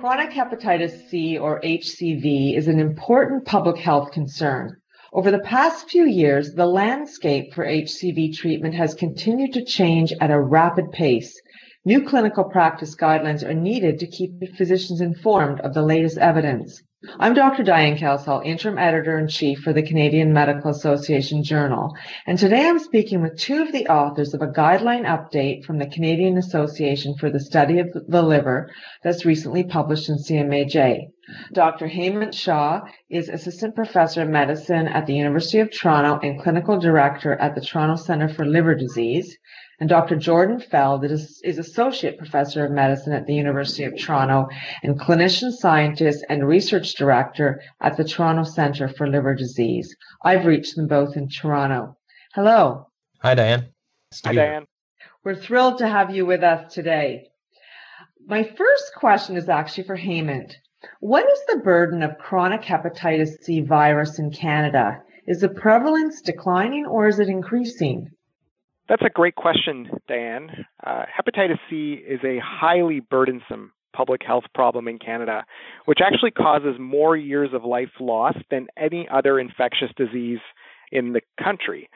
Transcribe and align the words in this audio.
Chronic 0.00 0.30
hepatitis 0.30 1.10
C 1.10 1.36
or 1.36 1.60
HCV 1.60 2.56
is 2.56 2.68
an 2.68 2.80
important 2.80 3.44
public 3.44 3.76
health 3.76 4.12
concern. 4.12 4.78
Over 5.12 5.30
the 5.30 5.40
past 5.40 5.90
few 5.90 6.06
years, 6.06 6.54
the 6.54 6.64
landscape 6.64 7.52
for 7.52 7.66
HCV 7.66 8.34
treatment 8.34 8.74
has 8.76 8.94
continued 8.94 9.52
to 9.52 9.62
change 9.62 10.14
at 10.18 10.30
a 10.30 10.40
rapid 10.40 10.90
pace. 10.90 11.38
New 11.84 12.02
clinical 12.02 12.44
practice 12.44 12.96
guidelines 12.96 13.46
are 13.46 13.52
needed 13.52 13.98
to 13.98 14.06
keep 14.06 14.30
physicians 14.56 15.02
informed 15.02 15.60
of 15.60 15.74
the 15.74 15.82
latest 15.82 16.16
evidence. 16.16 16.80
I'm 17.18 17.32
Dr. 17.32 17.62
Diane 17.62 17.96
Kelsall, 17.96 18.44
Interim 18.44 18.76
Editor 18.76 19.18
in 19.18 19.26
Chief 19.26 19.60
for 19.60 19.72
the 19.72 19.82
Canadian 19.82 20.34
Medical 20.34 20.70
Association 20.70 21.42
Journal, 21.42 21.96
and 22.26 22.38
today 22.38 22.68
I'm 22.68 22.78
speaking 22.78 23.22
with 23.22 23.38
two 23.38 23.62
of 23.62 23.72
the 23.72 23.86
authors 23.86 24.34
of 24.34 24.42
a 24.42 24.48
guideline 24.48 25.06
update 25.06 25.64
from 25.64 25.78
the 25.78 25.86
Canadian 25.86 26.36
Association 26.36 27.14
for 27.14 27.30
the 27.30 27.40
Study 27.40 27.78
of 27.78 27.88
the 28.06 28.20
Liver 28.20 28.70
that's 29.02 29.24
recently 29.24 29.64
published 29.64 30.10
in 30.10 30.18
CMAJ. 30.18 31.08
Dr. 31.54 31.88
Hemant 31.88 32.34
Shah 32.34 32.82
is 33.08 33.30
Assistant 33.30 33.74
Professor 33.74 34.20
of 34.24 34.28
Medicine 34.28 34.86
at 34.86 35.06
the 35.06 35.14
University 35.14 35.60
of 35.60 35.70
Toronto 35.70 36.20
and 36.22 36.38
Clinical 36.38 36.78
Director 36.78 37.32
at 37.32 37.54
the 37.54 37.62
Toronto 37.62 37.96
Centre 37.96 38.28
for 38.28 38.44
Liver 38.44 38.74
Disease, 38.74 39.38
and 39.80 39.88
Dr. 39.88 40.14
Jordan 40.14 40.60
Feld 40.60 41.04
is, 41.04 41.40
is, 41.42 41.58
Associate 41.58 42.18
Professor 42.18 42.66
of 42.66 42.70
Medicine 42.70 43.14
at 43.14 43.26
the 43.26 43.34
University 43.34 43.84
of 43.84 43.96
Toronto 43.96 44.46
and 44.82 45.00
Clinician 45.00 45.50
Scientist 45.50 46.22
and 46.28 46.46
Research 46.46 46.94
Director 46.94 47.62
at 47.80 47.96
the 47.96 48.04
Toronto 48.04 48.44
Centre 48.44 48.88
for 48.88 49.08
Liver 49.08 49.34
Disease. 49.34 49.96
I've 50.22 50.44
reached 50.44 50.76
them 50.76 50.86
both 50.86 51.16
in 51.16 51.30
Toronto. 51.30 51.96
Hello. 52.34 52.88
Hi, 53.22 53.34
Diane. 53.34 53.72
Hi, 54.24 54.34
Diane. 54.34 54.66
We're 55.24 55.34
thrilled 55.34 55.78
to 55.78 55.88
have 55.88 56.14
you 56.14 56.26
with 56.26 56.42
us 56.42 56.72
today. 56.74 57.28
My 58.26 58.44
first 58.44 58.92
question 58.96 59.36
is 59.36 59.48
actually 59.48 59.84
for 59.84 59.96
Hemant. 59.96 60.52
What 61.00 61.24
is 61.30 61.40
the 61.48 61.60
burden 61.60 62.02
of 62.02 62.18
chronic 62.18 62.62
hepatitis 62.62 63.42
C 63.42 63.62
virus 63.62 64.18
in 64.18 64.30
Canada? 64.30 65.02
Is 65.26 65.40
the 65.40 65.48
prevalence 65.48 66.20
declining 66.20 66.84
or 66.86 67.08
is 67.08 67.18
it 67.18 67.28
increasing? 67.28 68.10
That's 68.90 69.02
a 69.02 69.08
great 69.08 69.36
question, 69.36 69.88
Diane. 70.08 70.66
Uh, 70.84 71.04
hepatitis 71.04 71.60
C 71.70 71.92
is 71.92 72.18
a 72.24 72.40
highly 72.44 72.98
burdensome 72.98 73.70
public 73.94 74.20
health 74.26 74.42
problem 74.52 74.88
in 74.88 74.98
Canada, 74.98 75.44
which 75.84 76.00
actually 76.04 76.32
causes 76.32 76.74
more 76.80 77.16
years 77.16 77.50
of 77.52 77.64
life 77.64 77.90
lost 78.00 78.38
than 78.50 78.66
any 78.76 79.08
other 79.08 79.38
infectious 79.38 79.90
disease 79.96 80.40
in 80.90 81.12
the 81.12 81.20
country. 81.40 81.88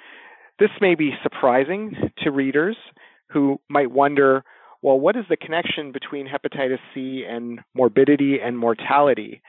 This 0.61 0.71
may 0.81 0.95
be 0.95 1.11
surprising 1.21 1.97
to 2.23 2.31
readers 2.31 2.77
who 3.29 3.59
might 3.69 3.91
wonder 3.91 4.45
well, 4.81 5.01
what 5.01 5.17
is 5.17 5.25
the 5.31 5.37
connection 5.37 5.93
between 5.93 6.29
hepatitis 6.29 6.79
C 6.95 7.25
and 7.27 7.61
morbidity 7.75 8.37
and 8.39 8.57
mortality? 8.57 9.41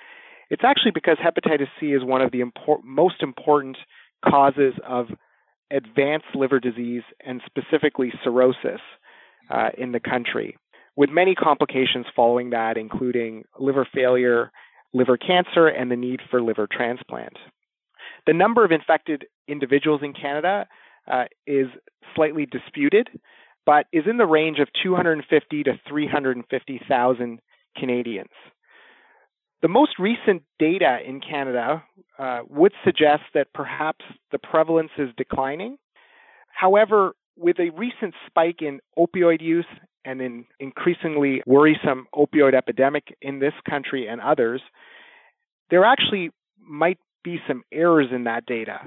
It's 0.49 0.63
actually 0.63 0.91
because 0.93 1.17
hepatitis 1.17 1.67
C 1.77 1.87
is 1.87 2.05
one 2.05 2.21
of 2.21 2.31
the 2.31 2.39
impor- 2.39 2.81
most 2.85 3.21
important 3.21 3.75
causes 4.23 4.73
of 4.87 5.07
advanced 5.71 6.35
liver 6.35 6.59
disease 6.59 7.03
and 7.25 7.41
specifically 7.45 8.11
cirrhosis 8.23 8.81
uh, 9.49 9.69
in 9.77 9.91
the 9.91 9.99
country, 9.99 10.57
with 10.95 11.09
many 11.09 11.35
complications 11.35 12.05
following 12.15 12.51
that, 12.51 12.77
including 12.77 13.43
liver 13.59 13.87
failure, 13.93 14.51
liver 14.93 15.17
cancer, 15.17 15.67
and 15.67 15.91
the 15.91 15.95
need 15.95 16.21
for 16.29 16.41
liver 16.41 16.67
transplant. 16.71 17.37
The 18.25 18.33
number 18.33 18.63
of 18.63 18.71
infected 18.71 19.25
individuals 19.47 20.01
in 20.03 20.13
Canada 20.13 20.67
uh, 21.11 21.25
is 21.45 21.67
slightly 22.15 22.45
disputed, 22.45 23.09
but 23.65 23.85
is 23.91 24.03
in 24.09 24.17
the 24.17 24.25
range 24.25 24.59
of 24.59 24.67
250 24.83 25.63
to 25.63 25.79
350,000 25.87 27.39
Canadians. 27.77 28.29
The 29.61 29.67
most 29.67 29.97
recent 29.99 30.43
data 30.59 30.99
in 31.05 31.21
Canada 31.21 31.83
uh, 32.19 32.41
would 32.49 32.73
suggest 32.83 33.23
that 33.33 33.47
perhaps 33.53 34.05
the 34.31 34.37
prevalence 34.37 34.91
is 34.97 35.09
declining. 35.17 35.77
However, 36.49 37.13
with 37.37 37.59
a 37.59 37.69
recent 37.71 38.13
spike 38.27 38.61
in 38.61 38.79
opioid 38.97 39.41
use 39.41 39.65
and 40.05 40.21
an 40.21 40.45
increasingly 40.59 41.41
worrisome 41.45 42.07
opioid 42.13 42.53
epidemic 42.53 43.17
in 43.21 43.39
this 43.39 43.53
country 43.67 44.07
and 44.07 44.21
others, 44.21 44.61
there 45.69 45.83
actually 45.83 46.29
might 46.59 46.99
be 47.23 47.39
some 47.47 47.63
errors 47.71 48.07
in 48.13 48.25
that 48.25 48.45
data, 48.45 48.79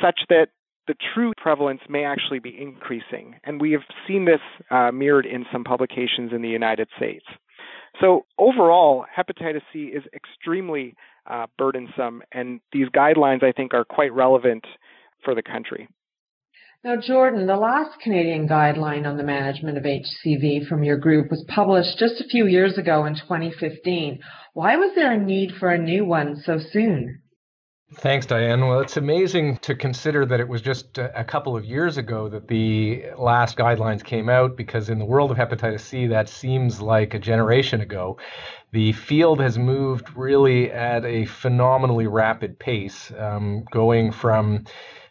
such 0.00 0.20
that 0.28 0.48
the 0.86 0.94
true 1.14 1.32
prevalence 1.36 1.80
may 1.88 2.04
actually 2.04 2.38
be 2.38 2.54
increasing. 2.58 3.36
And 3.44 3.60
we 3.60 3.72
have 3.72 3.82
seen 4.06 4.24
this 4.24 4.40
uh, 4.70 4.90
mirrored 4.90 5.26
in 5.26 5.44
some 5.52 5.64
publications 5.64 6.32
in 6.32 6.42
the 6.42 6.48
United 6.48 6.88
States. 6.96 7.24
So 8.00 8.26
overall, 8.38 9.04
hepatitis 9.16 9.62
C 9.72 9.84
is 9.84 10.02
extremely 10.14 10.94
uh, 11.30 11.46
burdensome, 11.56 12.22
and 12.32 12.60
these 12.72 12.88
guidelines, 12.88 13.42
I 13.42 13.52
think, 13.52 13.72
are 13.72 13.84
quite 13.84 14.12
relevant 14.12 14.64
for 15.24 15.34
the 15.34 15.42
country. 15.42 15.88
Now, 16.84 16.96
Jordan, 17.00 17.46
the 17.46 17.56
last 17.56 17.98
Canadian 18.00 18.46
guideline 18.46 19.06
on 19.06 19.16
the 19.16 19.22
management 19.22 19.78
of 19.78 19.84
HCV 19.84 20.66
from 20.68 20.84
your 20.84 20.98
group 20.98 21.30
was 21.30 21.42
published 21.48 21.98
just 21.98 22.20
a 22.20 22.28
few 22.28 22.46
years 22.46 22.76
ago 22.76 23.06
in 23.06 23.14
2015. 23.14 24.20
Why 24.52 24.76
was 24.76 24.94
there 24.94 25.12
a 25.12 25.18
need 25.18 25.52
for 25.58 25.70
a 25.70 25.78
new 25.78 26.04
one 26.04 26.36
so 26.36 26.58
soon? 26.58 27.22
Thanks, 27.96 28.26
Diane. 28.26 28.66
Well, 28.66 28.80
it's 28.80 28.96
amazing 28.96 29.58
to 29.58 29.74
consider 29.74 30.26
that 30.26 30.40
it 30.40 30.48
was 30.48 30.60
just 30.60 30.98
a 30.98 31.24
couple 31.24 31.56
of 31.56 31.64
years 31.64 31.96
ago 31.96 32.28
that 32.28 32.48
the 32.48 33.04
last 33.16 33.56
guidelines 33.56 34.02
came 34.02 34.28
out 34.28 34.56
because 34.56 34.88
in 34.90 34.98
the 34.98 35.04
world 35.04 35.30
of 35.30 35.36
hepatitis 35.36 35.80
C, 35.80 36.06
that 36.08 36.28
seems 36.28 36.80
like 36.80 37.14
a 37.14 37.18
generation 37.18 37.80
ago. 37.80 38.18
The 38.72 38.92
field 38.92 39.40
has 39.40 39.58
moved 39.58 40.16
really 40.16 40.72
at 40.72 41.04
a 41.04 41.26
phenomenally 41.26 42.06
rapid 42.06 42.58
pace, 42.58 43.12
um, 43.18 43.64
going 43.70 44.10
from 44.10 44.64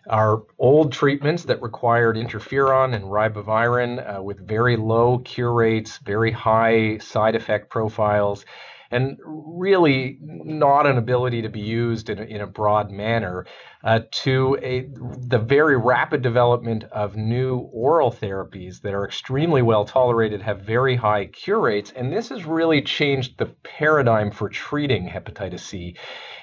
our 0.10 0.44
old 0.60 0.92
treatments 0.92 1.44
that 1.46 1.62
required 1.62 2.18
interferon 2.18 2.94
and 2.94 3.06
ribavirin 3.06 4.18
uh, 4.18 4.22
with 4.22 4.46
very 4.46 4.76
low 4.76 5.20
cure 5.20 5.54
rates, 5.54 6.00
very 6.00 6.32
high 6.32 6.98
side 6.98 7.36
effect 7.36 7.70
profiles 7.70 8.46
and 8.94 9.18
really 9.26 10.18
not 10.22 10.86
an 10.86 10.98
ability 10.98 11.42
to 11.42 11.50
be 11.50 11.60
used 11.60 12.10
in 12.10 12.20
a, 12.20 12.24
in 12.24 12.42
a 12.42 12.48
broad 12.48 12.92
manner 12.92 13.46
uh, 13.84 14.00
to 14.12 14.58
a, 14.62 14.88
the 15.28 15.40
very 15.40 15.76
rapid 15.78 16.22
development 16.22 16.84
of 16.86 17.18
new 17.18 17.58
oral 17.74 18.12
therapies 18.12 18.82
that 18.82 18.94
are 18.94 19.06
extremely 19.06 19.62
well 19.62 19.84
tolerated, 19.84 20.42
have 20.42 20.62
very 20.62 20.96
high 20.96 21.26
cure 21.26 21.60
rates, 21.60 21.92
and 21.96 22.14
this 22.14 22.30
has 22.30 22.46
really 22.46 22.82
changed 22.82 23.38
the 23.38 23.48
paradigm 23.64 24.32
for 24.32 24.48
treating 24.48 25.10
hepatitis 25.10 25.62
C. 25.62 25.96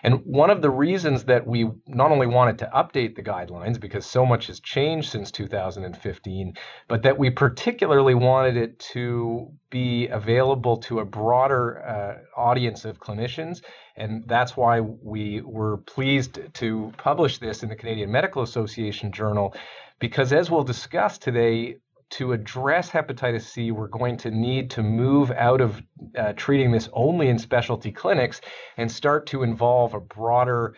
And 0.02 0.20
one 0.24 0.50
of 0.50 0.60
the 0.60 0.70
reasons 0.70 1.24
that 1.24 1.46
we 1.46 1.70
not 1.86 2.10
only 2.10 2.26
wanted 2.26 2.58
to 2.58 2.70
update 2.74 3.14
the 3.14 3.22
guidelines 3.22 3.78
because 3.78 4.06
so 4.06 4.26
much 4.26 4.48
has 4.48 4.60
changed 4.60 5.10
since 5.10 5.30
2015, 5.30 6.54
but 6.88 7.02
that 7.02 7.18
we 7.18 7.30
particularly 7.30 8.14
wanted 8.14 8.56
it 8.56 8.78
to 8.78 9.52
be 9.70 10.08
available 10.08 10.76
to 10.76 11.00
a 11.00 11.04
broader 11.04 11.82
uh, 11.82 12.40
audience 12.40 12.84
of 12.84 12.98
clinicians. 12.98 13.62
And 13.96 14.24
that's 14.26 14.56
why 14.56 14.80
we 14.80 15.40
were 15.42 15.78
pleased 15.78 16.40
to 16.54 16.92
publish 16.98 17.38
this 17.38 17.62
in 17.62 17.68
the 17.68 17.76
Canadian 17.76 18.10
Medical 18.10 18.42
Association 18.42 19.12
Journal, 19.12 19.54
because 19.98 20.32
as 20.32 20.50
we'll 20.50 20.64
discuss 20.64 21.18
today, 21.18 21.76
to 22.10 22.32
address 22.32 22.90
hepatitis 22.90 23.42
C, 23.42 23.70
we're 23.70 23.86
going 23.86 24.16
to 24.16 24.30
need 24.30 24.68
to 24.70 24.82
move 24.82 25.30
out 25.30 25.60
of 25.60 25.80
uh, 26.18 26.32
treating 26.32 26.72
this 26.72 26.88
only 26.92 27.28
in 27.28 27.38
specialty 27.38 27.92
clinics 27.92 28.40
and 28.76 28.90
start 28.90 29.26
to 29.26 29.44
involve 29.44 29.94
a 29.94 30.00
broader 30.00 30.74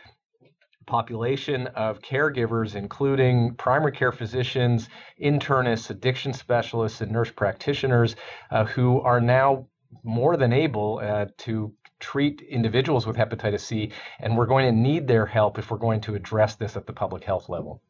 population 0.87 1.67
of 1.69 2.01
caregivers, 2.01 2.75
including 2.75 3.55
primary 3.55 3.93
care 3.93 4.13
physicians, 4.13 4.89
internists, 5.21 5.91
addiction 5.91 6.33
specialists, 6.33 7.01
and 7.01 7.13
nurse 7.13 7.31
practitioners, 7.31 8.17
uh, 8.51 8.65
who 8.65 9.01
are 9.01 9.21
now 9.21 9.67
more 10.03 10.37
than 10.37 10.53
able 10.53 11.01
uh, 11.03 11.27
to 11.39 11.73
treat 12.01 12.41
individuals 12.43 13.07
with 13.07 13.17
hepatitis 13.17 13.61
C, 13.61 13.93
and 14.21 14.37
we're 14.37 14.47
going 14.47 14.67
to 14.67 14.73
need 14.73 15.07
their 15.07 15.27
help 15.27 15.59
if 15.59 15.71
we're 15.71 15.79
going 15.79 16.01
to 16.03 16.15
address 16.15 16.57
this 16.57 16.77
at 16.77 16.87
the 16.87 16.93
public 16.93 17.25
health 17.25 17.49
level. 17.49 17.81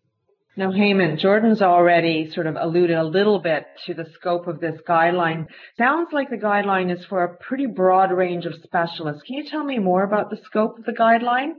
Now, 0.55 0.71
Hemant, 0.71 1.19
Jordan's 1.19 1.63
already 1.63 2.31
sort 2.31 2.47
of 2.47 2.57
alluded 2.61 2.95
a 2.97 3.05
little 3.05 3.39
bit 3.39 3.65
to 3.87 3.95
the 3.95 4.05
scope 4.13 4.47
of 4.47 4.61
this 4.61 4.79
guideline. 4.87 5.47
Sounds 5.79 6.09
like 6.13 6.29
the 6.29 6.37
guideline 6.37 6.95
is 6.95 7.07
for 7.07 7.25
a 7.25 7.37
pretty 7.39 7.65
broad 7.65 8.13
range 8.13 8.45
of 8.45 8.55
specialists. 8.63 9.23
Can 9.23 9.37
you 9.37 9.49
tell 9.49 9.65
me 9.65 9.79
more 9.79 10.05
about 10.05 10.29
the 10.29 10.37
scope 10.45 10.79
of 10.79 10.85
the 10.85 10.93
guideline? 10.93 11.53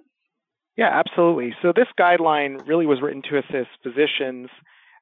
Yeah, 0.75 0.89
absolutely. 0.91 1.55
So 1.61 1.71
this 1.75 1.87
guideline 1.99 2.67
really 2.67 2.85
was 2.85 3.01
written 3.01 3.21
to 3.29 3.37
assist 3.37 3.69
physicians, 3.83 4.49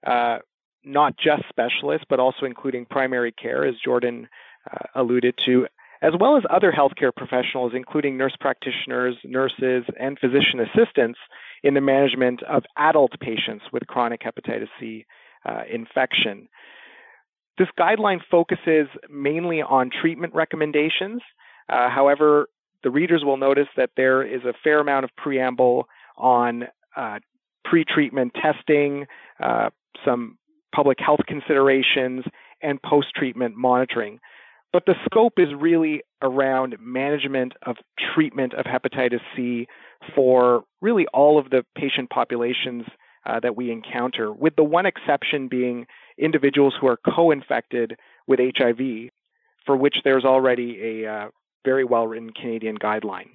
uh, 0.06 0.40
not 0.84 1.16
just 1.18 1.44
specialists, 1.50 2.06
but 2.10 2.20
also 2.20 2.46
including 2.46 2.86
primary 2.86 3.32
care, 3.32 3.66
as 3.66 3.76
Jordan 3.84 4.28
uh, 4.70 4.86
alluded 4.96 5.36
to, 5.46 5.68
as 6.02 6.14
well 6.20 6.36
as 6.36 6.44
other 6.50 6.72
healthcare 6.72 7.16
professionals, 7.16 7.72
including 7.76 8.18
nurse 8.18 8.36
practitioners, 8.40 9.16
nurses, 9.24 9.86
and 10.00 10.20
physician 10.20 10.60
assistants 10.60 11.20
in 11.64 11.74
the 11.74 11.82
management 11.82 12.44
of 12.44 12.64
adult 12.78 13.14
patients 13.20 13.64
with 13.72 13.88
chronic 13.88 14.22
hepatitis 14.22 14.70
C 14.80 15.06
uh, 15.46 15.62
infection. 15.72 16.50
This 17.58 17.70
guideline 17.80 18.20
focuses 18.30 18.88
mainly 19.10 19.62
on 19.62 19.90
treatment 19.90 20.34
recommendations, 20.34 21.22
Uh, 21.70 21.90
however, 21.90 22.48
the 22.84 22.90
readers 22.90 23.24
will 23.24 23.38
notice 23.38 23.68
that 23.78 23.92
there 23.96 24.24
is 24.24 24.44
a 24.44 24.54
fair 24.64 24.80
amount 24.80 25.04
of 25.04 25.16
preamble 25.16 25.88
on 26.18 26.66
uh, 26.96 27.20
pre-treatment 27.64 28.34
testing, 28.42 29.06
uh, 29.42 29.70
some 30.06 30.38
public 30.74 31.00
health 31.00 31.22
considerations, 31.28 32.24
and 32.62 32.82
post-treatment 32.82 33.56
monitoring. 33.56 34.20
But 34.74 34.86
the 34.86 34.96
scope 35.06 35.34
is 35.38 35.50
really 35.54 36.02
around 36.22 36.78
management 36.80 37.54
of 37.66 37.76
treatment 38.16 38.54
of 38.54 38.66
hepatitis 38.66 39.20
C 39.36 39.68
for 40.16 40.64
really 40.82 41.08
all 41.14 41.38
of 41.38 41.50
the 41.50 41.66
patient 41.76 42.10
populations 42.10 42.86
uh, 43.26 43.40
that 43.42 43.56
we 43.56 43.72
encounter, 43.72 44.32
with 44.32 44.56
the 44.56 44.64
one 44.64 44.86
exception 44.86 45.48
being 45.48 45.86
individuals 46.18 46.74
who 46.80 46.88
are 46.88 46.98
co 46.98 47.32
infected 47.32 47.98
with 48.28 48.40
HIV, 48.40 49.10
for 49.66 49.76
which 49.76 49.98
there's 50.04 50.26
already 50.26 51.04
a 51.04 51.12
uh, 51.12 51.28
very 51.64 51.84
well 51.84 52.08
written 52.08 52.32
Canadian 52.32 52.78
guideline. 52.78 53.30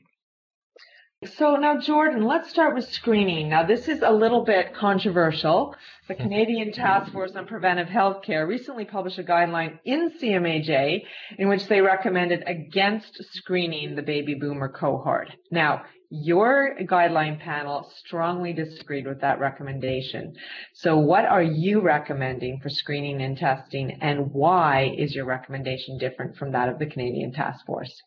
So 1.24 1.56
now, 1.56 1.78
Jordan, 1.78 2.26
let's 2.26 2.50
start 2.50 2.74
with 2.74 2.92
screening. 2.92 3.48
Now, 3.48 3.64
this 3.64 3.88
is 3.88 4.02
a 4.02 4.10
little 4.10 4.44
bit 4.44 4.74
controversial. 4.74 5.74
The 6.08 6.14
hmm. 6.14 6.22
Canadian 6.22 6.72
Task 6.72 7.10
Force 7.10 7.34
on 7.34 7.46
Preventive 7.46 7.88
Healthcare 7.88 8.46
recently 8.46 8.84
published 8.84 9.18
a 9.18 9.22
guideline 9.22 9.78
in 9.86 10.10
CMAJ 10.10 11.04
in 11.38 11.48
which 11.48 11.66
they 11.68 11.80
recommended 11.80 12.44
against 12.46 13.16
screening 13.32 13.96
the 13.96 14.02
baby 14.02 14.34
boomer 14.34 14.68
cohort. 14.68 15.32
Now, 15.50 15.84
your 16.10 16.76
guideline 16.82 17.40
panel 17.40 17.90
strongly 17.96 18.52
disagreed 18.52 19.06
with 19.06 19.22
that 19.22 19.40
recommendation. 19.40 20.34
So, 20.74 20.98
what 20.98 21.24
are 21.24 21.42
you 21.42 21.80
recommending 21.80 22.60
for 22.60 22.68
screening 22.68 23.22
and 23.22 23.38
testing, 23.38 23.98
and 24.02 24.32
why 24.32 24.94
is 24.98 25.14
your 25.14 25.24
recommendation 25.24 25.96
different 25.96 26.36
from 26.36 26.52
that 26.52 26.68
of 26.68 26.78
the 26.78 26.86
Canadian 26.86 27.32
Task 27.32 27.64
Force? 27.64 28.02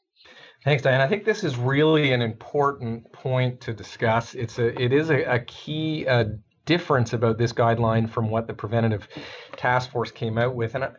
Thanks, 0.63 0.83
Diane. 0.83 0.99
I 0.99 1.07
think 1.07 1.23
this 1.23 1.43
is 1.43 1.57
really 1.57 2.11
an 2.11 2.21
important 2.21 3.11
point 3.13 3.61
to 3.61 3.73
discuss. 3.73 4.35
It's 4.35 4.59
a 4.59 4.77
it 4.81 4.91
is 4.91 5.09
a, 5.09 5.23
a 5.23 5.39
key 5.39 6.05
uh, 6.05 6.25
difference 6.65 7.13
about 7.13 7.37
this 7.37 7.53
guideline 7.53 8.09
from 8.09 8.29
what 8.29 8.47
the 8.47 8.53
preventative 8.53 9.07
task 9.55 9.91
force 9.91 10.11
came 10.11 10.37
out 10.37 10.55
with, 10.55 10.75
and. 10.75 10.83
I, 10.85 10.89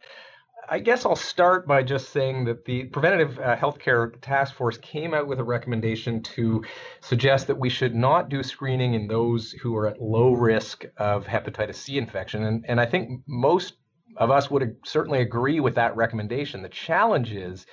I 0.73 0.79
guess 0.79 1.05
I'll 1.05 1.17
start 1.17 1.67
by 1.67 1.83
just 1.83 2.11
saying 2.11 2.45
that 2.45 2.65
the 2.65 2.85
Preventative 2.85 3.41
uh, 3.41 3.57
Healthcare 3.57 4.13
Task 4.21 4.55
Force 4.55 4.79
came 4.79 5.15
out 5.15 5.27
with 5.27 5.41
a 5.41 5.45
recommendation 5.45 6.23
to 6.23 6.65
suggest 7.01 7.49
that 7.49 7.59
we 7.59 7.69
should 7.69 7.93
not 7.93 8.29
do 8.29 8.45
screening 8.45 8.95
in 8.95 9.09
those 9.09 9.51
who 9.51 9.75
are 9.75 9.89
at 9.89 10.01
low 10.01 10.33
risk 10.33 10.85
of 10.97 11.27
hepatitis 11.27 11.75
C 11.75 11.99
infection. 11.99 12.45
And, 12.45 12.65
and 12.69 12.81
I 12.81 12.87
think 12.87 13.23
most 13.27 13.79
of 14.17 14.31
us 14.31 14.49
would 14.49 14.77
certainly 14.85 15.23
agree 15.23 15.59
with 15.59 15.75
that 15.75 15.97
recommendation. 15.97 16.63
The 16.63 16.69
challenge 16.69 17.33
is 17.33 17.67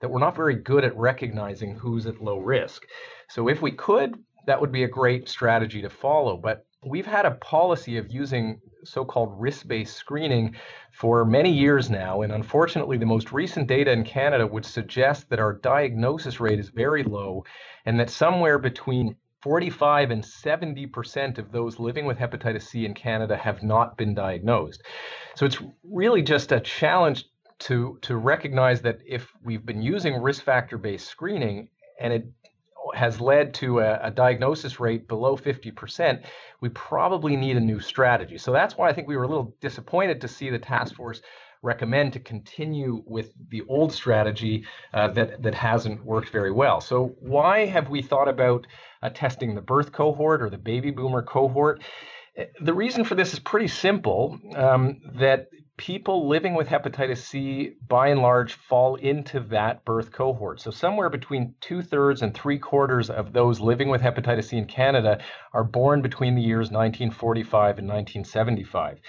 that 0.00 0.10
we're 0.10 0.20
not 0.20 0.36
very 0.36 0.54
good 0.54 0.84
at 0.84 0.96
recognizing 0.96 1.74
who's 1.74 2.06
at 2.06 2.22
low 2.22 2.38
risk. 2.38 2.86
So 3.28 3.48
if 3.48 3.62
we 3.62 3.72
could, 3.72 4.16
that 4.46 4.60
would 4.60 4.72
be 4.72 4.84
a 4.84 4.88
great 4.88 5.28
strategy 5.28 5.82
to 5.82 5.90
follow. 5.90 6.36
But 6.36 6.66
we've 6.84 7.06
had 7.06 7.26
a 7.26 7.32
policy 7.32 7.98
of 7.98 8.10
using 8.10 8.60
so 8.84 9.04
called 9.04 9.38
risk 9.38 9.68
based 9.68 9.96
screening 9.96 10.56
for 10.92 11.24
many 11.24 11.52
years 11.52 11.90
now. 11.90 12.22
And 12.22 12.32
unfortunately, 12.32 12.96
the 12.96 13.06
most 13.06 13.32
recent 13.32 13.66
data 13.66 13.92
in 13.92 14.04
Canada 14.04 14.46
would 14.46 14.64
suggest 14.64 15.28
that 15.28 15.38
our 15.38 15.52
diagnosis 15.52 16.40
rate 16.40 16.58
is 16.58 16.70
very 16.70 17.02
low 17.02 17.44
and 17.84 18.00
that 18.00 18.10
somewhere 18.10 18.58
between 18.58 19.16
45 19.42 20.10
and 20.10 20.22
70% 20.22 21.38
of 21.38 21.50
those 21.50 21.78
living 21.78 22.04
with 22.04 22.18
hepatitis 22.18 22.62
C 22.62 22.84
in 22.84 22.92
Canada 22.92 23.36
have 23.36 23.62
not 23.62 23.96
been 23.96 24.14
diagnosed. 24.14 24.82
So 25.34 25.46
it's 25.46 25.58
really 25.82 26.22
just 26.22 26.52
a 26.52 26.60
challenge 26.60 27.24
to 27.60 27.98
to 28.02 28.16
recognize 28.16 28.82
that 28.82 28.98
if 29.06 29.32
we've 29.44 29.64
been 29.64 29.82
using 29.82 30.20
risk 30.20 30.42
factor 30.42 30.78
based 30.78 31.08
screening 31.08 31.68
and 32.00 32.12
it 32.12 32.26
has 32.94 33.20
led 33.20 33.54
to 33.54 33.80
a, 33.80 34.00
a, 34.02 34.10
diagnosis 34.10 34.80
rate 34.80 35.06
below 35.06 35.36
50%, 35.36 36.24
we 36.60 36.68
probably 36.70 37.36
need 37.36 37.56
a 37.56 37.60
new 37.60 37.78
strategy. 37.78 38.38
So 38.38 38.52
that's 38.52 38.76
why 38.76 38.88
I 38.88 38.92
think 38.92 39.06
we 39.06 39.16
were 39.16 39.24
a 39.24 39.28
little 39.28 39.54
disappointed 39.60 40.20
to 40.22 40.28
see 40.28 40.50
the 40.50 40.58
task 40.58 40.96
force 40.96 41.20
recommend 41.62 42.14
to 42.14 42.20
continue 42.20 43.02
with 43.06 43.32
the 43.50 43.62
old 43.68 43.92
strategy 43.92 44.64
uh, 44.94 45.08
that 45.08 45.42
that 45.42 45.54
hasn't 45.54 46.04
worked 46.04 46.30
very 46.30 46.50
well. 46.50 46.80
So 46.80 47.14
why 47.20 47.66
have 47.66 47.90
we 47.90 48.02
thought 48.02 48.28
about 48.28 48.66
uh, 49.02 49.10
testing 49.10 49.54
the 49.54 49.60
birth 49.60 49.92
cohort 49.92 50.42
or 50.42 50.48
the 50.48 50.58
baby 50.58 50.90
boomer 50.90 51.22
cohort? 51.22 51.82
The 52.62 52.72
reason 52.72 53.04
for 53.04 53.14
this 53.14 53.34
is 53.34 53.38
pretty 53.38 53.68
simple. 53.68 54.38
Um, 54.54 55.00
that 55.16 55.48
people 55.80 56.28
living 56.28 56.54
with 56.54 56.68
hepatitis 56.68 57.22
C, 57.22 57.72
by 57.88 58.08
and 58.08 58.20
large, 58.20 58.52
fall 58.52 58.96
into 58.96 59.40
that 59.40 59.82
birth 59.86 60.12
cohort. 60.12 60.60
So, 60.60 60.70
somewhere 60.70 61.08
between 61.08 61.54
two 61.62 61.80
thirds 61.80 62.20
and 62.20 62.34
three 62.34 62.58
quarters 62.58 63.08
of 63.08 63.32
those 63.32 63.60
living 63.60 63.88
with 63.88 64.02
hepatitis 64.02 64.48
C 64.48 64.58
in 64.58 64.66
Canada 64.66 65.22
are 65.54 65.64
born 65.64 66.02
between 66.02 66.34
the 66.34 66.42
years 66.42 66.70
1945 66.70 67.78
and 67.78 67.88
1975. 67.88 69.00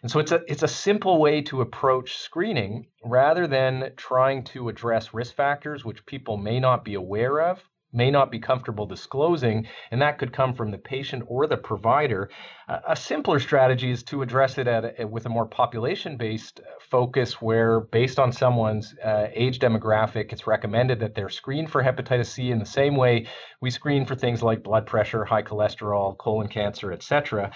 And 0.00 0.10
so 0.10 0.18
it's 0.18 0.32
a 0.32 0.40
it's 0.48 0.62
a 0.62 0.68
simple 0.68 1.18
way 1.18 1.42
to 1.42 1.60
approach 1.60 2.16
screening 2.16 2.86
rather 3.04 3.46
than 3.46 3.92
trying 3.96 4.44
to 4.44 4.70
address 4.70 5.12
risk 5.12 5.34
factors 5.34 5.84
which 5.84 6.06
people 6.06 6.38
may 6.38 6.58
not 6.58 6.84
be 6.84 6.94
aware 6.94 7.40
of 7.40 7.62
may 7.94 8.10
not 8.10 8.30
be 8.30 8.38
comfortable 8.38 8.86
disclosing, 8.86 9.66
and 9.90 10.02
that 10.02 10.18
could 10.18 10.32
come 10.32 10.54
from 10.54 10.70
the 10.70 10.78
patient 10.78 11.22
or 11.26 11.46
the 11.46 11.56
provider. 11.56 12.28
Uh, 12.68 12.80
a 12.88 12.96
simpler 12.96 13.38
strategy 13.38 13.90
is 13.90 14.02
to 14.02 14.22
address 14.22 14.58
it 14.58 14.66
at 14.66 14.98
a, 14.98 15.06
with 15.06 15.26
a 15.26 15.28
more 15.28 15.46
population 15.46 16.16
based 16.16 16.60
focus, 16.90 17.40
where 17.40 17.80
based 17.80 18.18
on 18.18 18.32
someone's 18.32 18.94
uh, 19.04 19.28
age 19.32 19.58
demographic, 19.58 20.32
it's 20.32 20.46
recommended 20.46 21.00
that 21.00 21.14
they're 21.14 21.28
screened 21.28 21.70
for 21.70 21.82
hepatitis 21.82 22.26
C 22.26 22.50
in 22.50 22.58
the 22.58 22.66
same 22.66 22.96
way 22.96 23.26
we 23.60 23.70
screen 23.70 24.04
for 24.04 24.14
things 24.14 24.42
like 24.42 24.62
blood 24.62 24.86
pressure, 24.86 25.24
high 25.24 25.42
cholesterol, 25.42 26.16
colon 26.18 26.48
cancer, 26.48 26.92
etc. 26.92 27.50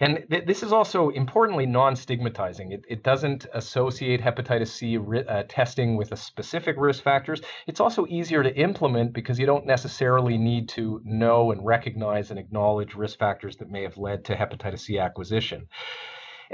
And 0.00 0.24
th- 0.30 0.44
this 0.44 0.62
is 0.62 0.72
also 0.72 1.08
importantly 1.10 1.66
non 1.66 1.96
stigmatizing. 1.96 2.72
It, 2.72 2.84
it, 2.88 3.02
doesn't 3.02 3.46
associate 3.54 4.20
hepatitis 4.20 4.68
C 4.68 4.98
ri- 4.98 5.26
uh, 5.26 5.44
testing 5.48 5.96
with 5.96 6.12
a 6.12 6.16
specific 6.16 6.76
risk 6.78 7.02
factors. 7.02 7.40
It's 7.66 7.80
also 7.80 8.06
easier 8.08 8.42
to 8.42 8.54
implement 8.56 9.12
because 9.12 9.38
you 9.38 9.46
don't 9.46 9.64
necessarily 9.66 9.83
need 10.38 10.68
to 10.70 11.00
know 11.04 11.52
and 11.52 11.64
recognize 11.64 12.30
and 12.30 12.38
acknowledge 12.38 12.94
risk 12.94 13.18
factors 13.18 13.56
that 13.56 13.70
may 13.70 13.82
have 13.82 13.96
led 13.96 14.24
to 14.26 14.36
hepatitis 14.36 14.80
C 14.80 14.98
acquisition. 14.98 15.68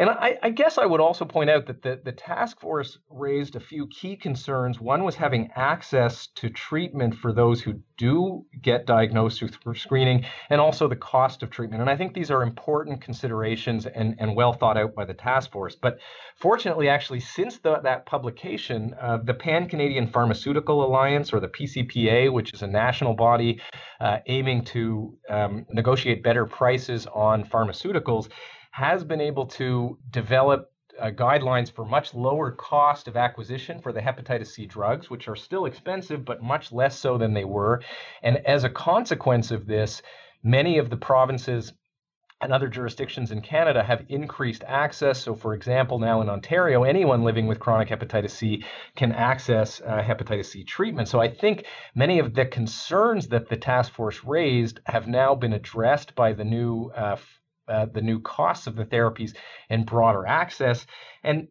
And 0.01 0.09
I, 0.09 0.39
I, 0.43 0.49
guess 0.49 0.79
I 0.79 0.87
would 0.87 1.03
also 1.03 1.27
point 1.27 1.51
out 1.51 1.67
that 1.67 1.83
the, 1.83 2.01
the 2.03 2.13
task 2.13 2.59
force 2.59 2.97
raised 3.11 3.55
a 3.55 3.61
few 3.61 3.87
key 3.89 4.17
concerns. 4.17 4.81
One 4.81 5.05
was 5.05 5.15
having 5.15 5.51
access 5.55 6.27
to 6.37 6.49
treatment 6.49 7.15
for 7.15 7.35
those 7.35 7.61
who 7.61 7.75
do 7.99 8.47
get 8.63 8.87
diagnosed 8.87 9.45
through 9.63 9.75
screening, 9.75 10.25
and 10.49 10.59
also 10.59 10.89
the 10.89 10.97
cost 10.97 11.43
of 11.43 11.51
treatment. 11.51 11.83
And 11.83 11.91
I 11.91 11.99
think 11.99 12.15
these 12.15 12.31
are 12.31 12.43
important 12.43 13.03
considerations 13.03 13.85
and, 13.85 14.17
and 14.19 14.35
well 14.35 14.55
thought 14.55 14.79
out 14.79 14.95
by 14.95 15.05
the 15.05 15.13
task 15.13 15.53
force. 15.53 15.77
But 15.77 15.99
fortunately, 16.35 16.89
actually, 16.89 17.21
since 17.21 17.59
the, 17.59 17.81
that 17.83 18.07
publication, 18.07 18.95
uh, 18.99 19.19
the 19.19 19.35
Pan 19.35 19.69
Canadian 19.69 20.07
Pharmaceutical 20.07 20.83
Alliance, 20.83 21.31
or 21.31 21.41
the 21.41 21.49
PCPA, 21.49 22.33
which 22.33 22.55
is 22.55 22.63
a 22.63 22.67
national 22.67 23.13
body 23.13 23.61
uh, 24.01 24.21
aiming 24.29 24.65
to 24.65 25.15
um, 25.29 25.67
negotiate 25.69 26.23
better 26.23 26.47
prices 26.47 27.07
on 27.09 27.45
pharmaceuticals, 27.45 28.31
has 28.71 29.05
been 29.05 29.21
able 29.21 29.47
to 29.47 29.99
develop 30.11 30.71
uh, 30.99 31.11
guidelines 31.11 31.71
for 31.71 31.85
much 31.85 32.15
lower 32.15 32.51
cost 32.51 33.09
of 33.09 33.17
acquisition 33.17 33.81
for 33.81 33.93
the 33.93 34.01
hepatitis 34.01 34.49
C 34.49 34.67
drugs, 34.67 35.09
which 35.09 35.29
are 35.29 35.37
still 35.37 35.67
expensive, 35.67 36.25
but 36.25 36.43
much 36.43 36.73
less 36.73 36.99
so 36.99 37.17
than 37.19 37.33
they 37.33 37.45
were. 37.45 37.83
And 38.23 38.39
as 38.47 38.65
a 38.65 38.71
consequence 38.71 39.51
of 39.51 39.67
this, 39.67 40.03
many 40.43 40.79
of 40.79 40.91
the 40.91 40.97
provinces 40.97 41.73
and 42.43 42.53
other 42.53 42.69
jurisdictions 42.69 43.33
in 43.33 43.43
Canada 43.43 43.83
have 43.83 44.05
increased 44.09 44.65
access. 44.67 45.21
So, 45.23 45.35
for 45.35 45.53
example, 45.53 45.99
now 45.99 46.23
in 46.23 46.31
Ontario, 46.31 46.85
anyone 46.85 47.23
living 47.23 47.47
with 47.47 47.61
chronic 47.61 47.89
hepatitis 47.89 48.31
C 48.31 48.65
can 48.97 49.13
access 49.13 49.81
uh, 49.83 50.03
hepatitis 50.03 50.47
C 50.47 50.65
treatment. 50.65 51.09
So, 51.09 51.21
I 51.21 51.29
think 51.29 51.67
many 51.95 52.19
of 52.19 52.35
the 52.35 52.47
concerns 52.47 53.29
that 53.29 53.49
the 53.49 53.57
task 53.57 53.93
force 53.93 54.25
raised 54.25 54.81
have 54.87 55.07
now 55.07 55.35
been 55.35 55.53
addressed 55.53 56.15
by 56.15 56.33
the 56.33 56.45
new 56.45 56.91
uh, 56.97 57.17
uh, 57.71 57.87
the 57.87 58.03
new 58.03 58.21
costs 58.21 58.67
of 58.67 58.77
the 58.77 58.85
therapies 58.85 59.35
and 59.69 59.87
broader 59.87 60.27
access. 60.27 60.87
And 61.23 61.49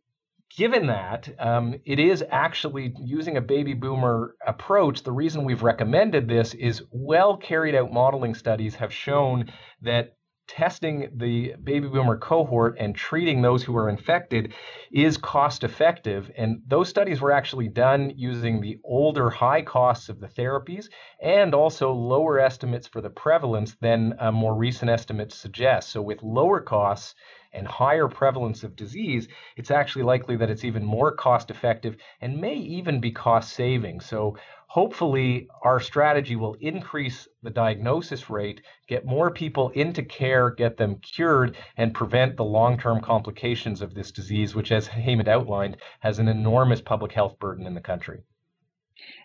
given 0.55 0.87
that, 0.87 1.29
um, 1.39 1.75
it 1.85 1.99
is 1.99 2.23
actually 2.29 2.93
using 3.03 3.37
a 3.37 3.41
baby 3.41 3.73
boomer 3.73 4.35
approach. 4.45 5.03
The 5.03 5.11
reason 5.11 5.45
we've 5.45 5.63
recommended 5.63 6.27
this 6.27 6.53
is 6.53 6.83
well 6.91 7.37
carried 7.37 7.75
out 7.75 7.93
modeling 7.93 8.33
studies 8.35 8.75
have 8.75 8.93
shown 8.93 9.51
that 9.81 10.17
testing 10.49 11.09
the 11.15 11.53
baby 11.63 11.87
boomer 11.87 12.17
cohort 12.17 12.75
and 12.79 12.95
treating 12.95 13.41
those 13.41 13.63
who 13.63 13.77
are 13.77 13.87
infected 13.87 14.53
is 14.91 15.15
cost 15.15 15.63
effective. 15.63 16.31
And 16.35 16.61
those 16.67 16.89
studies 16.89 17.21
were 17.21 17.31
actually 17.31 17.67
done 17.67 18.11
using 18.15 18.59
the 18.59 18.79
older 18.83 19.29
high 19.29 19.61
costs 19.61 20.09
of 20.09 20.19
the 20.19 20.27
therapies 20.27 20.89
and 21.21 21.53
also 21.53 21.93
lower 21.93 22.39
estimates 22.39 22.87
for 22.87 22.99
the 22.99 23.09
prevalence 23.09 23.75
than 23.79 24.15
uh, 24.19 24.31
more 24.31 24.55
recent 24.55 24.89
estimates 24.89 25.35
suggest. 25.35 25.91
So, 25.91 26.01
with 26.01 26.23
lower 26.23 26.59
costs, 26.59 27.15
and 27.53 27.67
higher 27.67 28.07
prevalence 28.07 28.63
of 28.63 28.75
disease, 28.75 29.27
it's 29.57 29.71
actually 29.71 30.03
likely 30.03 30.35
that 30.37 30.49
it's 30.49 30.63
even 30.63 30.83
more 30.83 31.11
cost 31.11 31.49
effective 31.49 31.97
and 32.21 32.39
may 32.39 32.53
even 32.55 32.99
be 32.99 33.11
cost 33.11 33.53
saving. 33.53 33.99
So 33.99 34.37
hopefully 34.69 35.47
our 35.63 35.79
strategy 35.79 36.35
will 36.35 36.55
increase 36.61 37.27
the 37.43 37.49
diagnosis 37.49 38.29
rate, 38.29 38.61
get 38.87 39.05
more 39.05 39.31
people 39.31 39.69
into 39.69 40.03
care, 40.03 40.51
get 40.51 40.77
them 40.77 40.95
cured, 40.95 41.57
and 41.75 41.93
prevent 41.93 42.37
the 42.37 42.45
long 42.45 42.77
term 42.79 43.01
complications 43.01 43.81
of 43.81 43.93
this 43.93 44.11
disease, 44.11 44.55
which, 44.55 44.71
as 44.71 44.87
Hemant 44.87 45.27
outlined, 45.27 45.77
has 45.99 46.19
an 46.19 46.27
enormous 46.27 46.81
public 46.81 47.11
health 47.11 47.37
burden 47.39 47.65
in 47.65 47.73
the 47.73 47.81
country. 47.81 48.21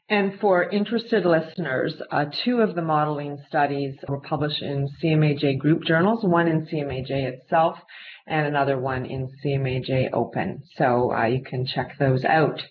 And 0.08 0.38
for 0.38 0.68
interested 0.68 1.24
listeners, 1.24 1.94
uh, 2.10 2.26
two 2.44 2.60
of 2.60 2.74
the 2.74 2.82
modeling 2.82 3.38
studies 3.48 3.96
were 4.06 4.20
published 4.20 4.62
in 4.62 4.88
CMAJ 5.02 5.58
group 5.58 5.84
journals, 5.84 6.24
one 6.24 6.46
in 6.46 6.66
CMAJ 6.66 7.10
itself 7.10 7.78
and 8.26 8.46
another 8.46 8.78
one 8.78 9.06
in 9.06 9.28
CMAJ 9.44 10.10
Open. 10.12 10.62
So 10.76 11.12
uh, 11.12 11.24
you 11.26 11.42
can 11.42 11.66
check 11.66 11.98
those 11.98 12.24
out. 12.24 12.62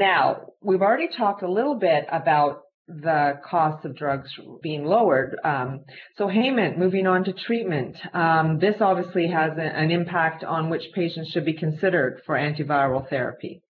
Now, 0.00 0.46
we've 0.62 0.80
already 0.80 1.08
talked 1.14 1.42
a 1.42 1.52
little 1.52 1.74
bit 1.74 2.06
about 2.10 2.62
the 2.88 3.38
cost 3.44 3.84
of 3.84 3.94
drugs 3.94 4.30
being 4.62 4.86
lowered. 4.86 5.36
Um, 5.44 5.84
so 6.16 6.26
Hemant, 6.26 6.78
moving 6.78 7.06
on 7.06 7.22
to 7.24 7.34
treatment, 7.34 7.98
um, 8.14 8.58
this 8.58 8.76
obviously 8.80 9.28
has 9.28 9.52
a, 9.58 9.60
an 9.60 9.90
impact 9.90 10.42
on 10.42 10.70
which 10.70 10.84
patients 10.94 11.30
should 11.30 11.44
be 11.44 11.52
considered 11.52 12.22
for 12.24 12.34
antiviral 12.34 13.06
therapy. 13.10 13.60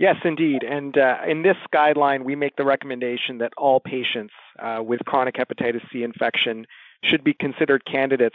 Yes, 0.00 0.16
indeed. 0.24 0.64
And 0.64 0.98
uh, 0.98 1.18
in 1.30 1.44
this 1.44 1.56
guideline, 1.72 2.24
we 2.24 2.34
make 2.34 2.56
the 2.56 2.64
recommendation 2.64 3.38
that 3.38 3.52
all 3.56 3.78
patients 3.78 4.34
uh, 4.60 4.82
with 4.82 4.98
chronic 5.06 5.36
hepatitis 5.36 5.82
C 5.92 6.02
infection 6.02 6.66
should 7.04 7.22
be 7.22 7.32
considered 7.32 7.84
candidates 7.86 8.34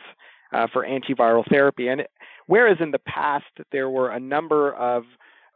uh, 0.54 0.68
for 0.72 0.88
antiviral 0.88 1.44
therapy. 1.50 1.90
And 1.90 2.04
whereas 2.48 2.78
in 2.80 2.92
the 2.92 3.00
past 3.00 3.44
there 3.74 3.90
were 3.90 4.10
a 4.10 4.22
number 4.22 4.74
of 4.74 5.04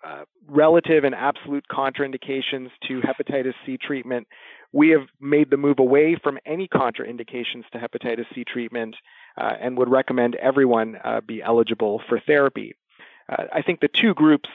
uh, 0.03 0.23
relative 0.47 1.03
and 1.03 1.15
absolute 1.15 1.65
contraindications 1.71 2.69
to 2.87 3.01
hepatitis 3.01 3.53
C 3.65 3.77
treatment, 3.77 4.27
we 4.71 4.89
have 4.89 5.07
made 5.21 5.49
the 5.49 5.57
move 5.57 5.79
away 5.79 6.17
from 6.21 6.39
any 6.45 6.67
contraindications 6.67 7.63
to 7.71 7.77
hepatitis 7.77 8.25
C 8.35 8.43
treatment 8.43 8.95
uh, 9.37 9.53
and 9.61 9.77
would 9.77 9.89
recommend 9.89 10.35
everyone 10.35 10.97
uh, 11.03 11.21
be 11.21 11.41
eligible 11.41 12.01
for 12.09 12.19
therapy. 12.19 12.75
Uh, 13.29 13.43
I 13.53 13.61
think 13.61 13.79
the 13.79 13.87
two 13.87 14.13
groups 14.13 14.49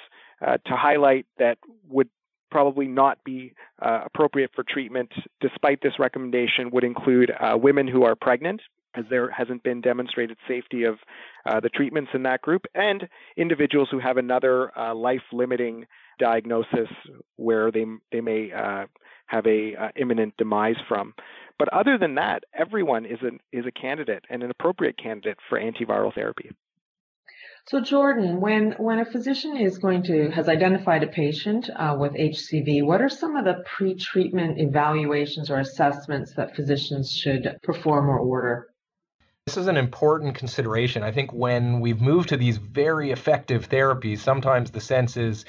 uh, 0.47 0.59
to 0.67 0.77
highlight 0.77 1.27
that 1.39 1.59
would 1.89 2.09
probably 2.51 2.87
not 2.87 3.23
be 3.25 3.53
appropriate 3.79 4.51
for 4.55 4.65
treatment 4.65 5.13
despite 5.41 5.83
this 5.83 5.99
recommendation 5.99 6.71
would 6.71 6.83
include 6.83 7.31
women 7.57 7.87
who 7.87 8.05
are 8.05 8.17
pregnant 8.17 8.63
as 8.99 9.05
there 9.11 9.31
hasn't 9.31 9.63
been 9.63 9.81
demonstrated 9.81 10.37
safety 10.49 10.85
of 10.85 10.97
uh, 11.47 11.61
the 11.61 11.69
treatments 11.69 12.11
in 12.15 12.25
that 12.25 12.43
group, 12.43 12.63
and 12.75 13.09
individuals 13.37 13.89
who 13.91 13.99
have 13.99 14.17
another 14.17 14.77
uh, 14.79 14.95
life-limiting 14.95 15.87
diagnosis 16.19 16.89
where 17.37 17.71
they 17.71 17.85
they 18.13 18.21
may 18.21 18.51
uh, 18.53 18.87
have 19.27 19.47
a 19.47 19.75
uh, 19.77 19.89
imminent 19.97 20.35
demise 20.37 20.77
from. 20.89 21.15
But 21.59 21.73
other 21.73 21.99
than 21.99 22.17
that, 22.17 22.45
everyone 22.55 23.05
is 23.05 23.19
a 23.23 23.31
is 23.57 23.67
a 23.67 23.73
candidate 23.73 24.25
and 24.29 24.43
an 24.43 24.51
appropriate 24.51 24.97
candidate 24.97 25.39
for 25.49 25.61
antiviral 25.61 26.15
therapy. 26.15 26.51
So 27.67 27.83
Jordan, 27.83 28.41
when 28.41 28.73
when 28.79 28.99
a 28.99 29.05
physician 29.05 29.57
is 29.59 29.77
going 29.77 30.05
to 30.05 30.31
has 30.31 30.49
identified 30.49 31.03
a 31.03 31.09
patient 31.09 31.69
uh, 31.69 31.97
with 31.99 32.15
HCV, 32.15 32.83
what 32.83 33.03
are 33.03 33.11
some 33.11 33.37
of 33.37 33.45
the 33.45 33.63
pre-treatment 33.77 34.59
evaluations 34.59 35.51
or 35.51 35.59
assessments 35.59 36.33
that 36.35 36.57
physicians 36.57 37.13
should 37.13 37.59
perform 37.63 38.09
or 38.09 38.19
order? 38.19 38.68
This 39.49 39.57
is 39.57 39.67
an 39.67 39.79
important 39.79 40.35
consideration. 40.35 41.03
I 41.03 41.11
think 41.11 41.33
when 41.33 41.81
we've 41.81 42.03
moved 42.03 42.29
to 42.29 42.37
these 42.37 42.59
very 42.59 43.13
effective 43.13 43.67
therapies, 43.67 44.19
sometimes 44.19 44.71
the 44.71 44.81
sense 44.83 45.17
is 45.17 45.47